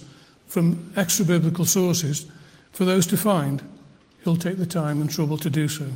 from 0.50 0.92
extra 0.96 1.24
biblical 1.24 1.64
sources 1.64 2.26
for 2.72 2.84
those 2.84 3.06
to 3.06 3.16
find. 3.16 3.62
He'll 4.24 4.36
take 4.36 4.58
the 4.58 4.66
time 4.66 5.00
and 5.00 5.08
trouble 5.08 5.38
to 5.38 5.48
do 5.48 5.68
so. 5.68 5.86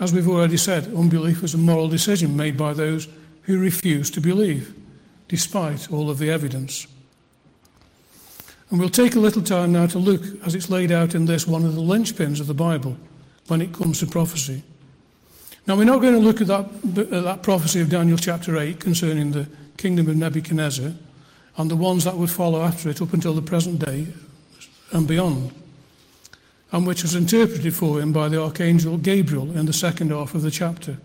As 0.00 0.12
we've 0.12 0.28
already 0.28 0.56
said, 0.56 0.92
unbelief 0.92 1.44
is 1.44 1.54
a 1.54 1.58
moral 1.58 1.88
decision 1.88 2.36
made 2.36 2.56
by 2.56 2.74
those 2.74 3.06
who 3.42 3.60
refuse 3.60 4.10
to 4.10 4.20
believe, 4.20 4.74
despite 5.28 5.92
all 5.92 6.10
of 6.10 6.18
the 6.18 6.28
evidence. 6.28 6.88
And 8.70 8.80
we'll 8.80 8.88
take 8.88 9.14
a 9.14 9.20
little 9.20 9.42
time 9.42 9.70
now 9.72 9.86
to 9.86 9.98
look, 9.98 10.22
as 10.44 10.56
it's 10.56 10.68
laid 10.68 10.90
out 10.90 11.14
in 11.14 11.26
this, 11.26 11.46
one 11.46 11.64
of 11.64 11.76
the 11.76 11.80
linchpins 11.80 12.40
of 12.40 12.48
the 12.48 12.54
Bible 12.54 12.96
when 13.46 13.62
it 13.62 13.72
comes 13.72 14.00
to 14.00 14.06
prophecy. 14.06 14.64
Now, 15.68 15.76
we're 15.76 15.84
not 15.84 16.02
going 16.02 16.14
to 16.14 16.20
look 16.20 16.40
at 16.40 16.48
that, 16.48 16.66
at 16.98 17.22
that 17.22 17.42
prophecy 17.44 17.80
of 17.80 17.90
Daniel 17.90 18.18
chapter 18.18 18.58
8 18.58 18.80
concerning 18.80 19.30
the 19.30 19.46
kingdom 19.76 20.08
of 20.08 20.16
Nebuchadnezzar 20.16 20.94
and 21.56 21.70
the 21.70 21.76
ones 21.76 22.04
that 22.04 22.16
would 22.16 22.30
follow 22.30 22.62
after 22.62 22.88
it 22.88 23.00
up 23.00 23.12
until 23.12 23.34
the 23.34 23.42
present 23.42 23.84
day 23.84 24.06
and 24.92 25.06
beyond, 25.06 25.52
and 26.72 26.86
which 26.86 27.02
was 27.02 27.14
interpreted 27.14 27.74
for 27.74 28.00
him 28.00 28.12
by 28.12 28.28
the 28.28 28.42
archangel 28.42 28.96
Gabriel 28.96 29.56
in 29.56 29.66
the 29.66 29.72
second 29.72 30.10
half 30.10 30.34
of 30.34 30.42
the 30.42 30.50
chapter. 30.50 30.98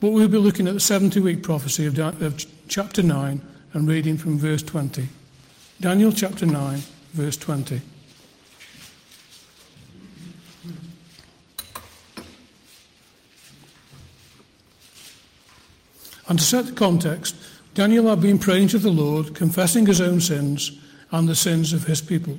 But 0.00 0.10
we'll 0.10 0.28
be 0.28 0.38
looking 0.38 0.68
at 0.68 0.74
the 0.74 0.80
70 0.80 1.20
week 1.20 1.42
prophecy 1.42 1.86
of, 1.86 1.98
of 1.98 2.44
chapter 2.68 3.02
9 3.02 3.40
and 3.72 3.88
reading 3.88 4.16
from 4.16 4.38
verse 4.38 4.62
20. 4.62 5.08
Daniel 5.80 6.12
chapter 6.12 6.46
9, 6.46 6.82
verse 7.12 7.36
20. 7.36 7.80
And 16.28 16.38
to 16.38 16.44
set 16.44 16.66
the 16.66 16.72
context, 16.72 17.34
Daniel 17.78 18.08
had 18.08 18.20
been 18.20 18.40
praying 18.40 18.66
to 18.66 18.78
the 18.80 18.90
Lord, 18.90 19.36
confessing 19.36 19.86
his 19.86 20.00
own 20.00 20.20
sins 20.20 20.72
and 21.12 21.28
the 21.28 21.36
sins 21.36 21.72
of 21.72 21.84
his 21.84 22.00
people. 22.00 22.36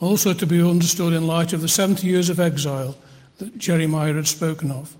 Also 0.00 0.34
to 0.34 0.44
be 0.44 0.60
understood 0.60 1.14
in 1.14 1.26
light 1.26 1.54
of 1.54 1.62
the 1.62 1.66
70 1.66 2.06
years 2.06 2.28
of 2.28 2.38
exile 2.38 2.94
that 3.38 3.56
Jeremiah 3.56 4.12
had 4.12 4.28
spoken 4.28 4.70
of. 4.70 4.94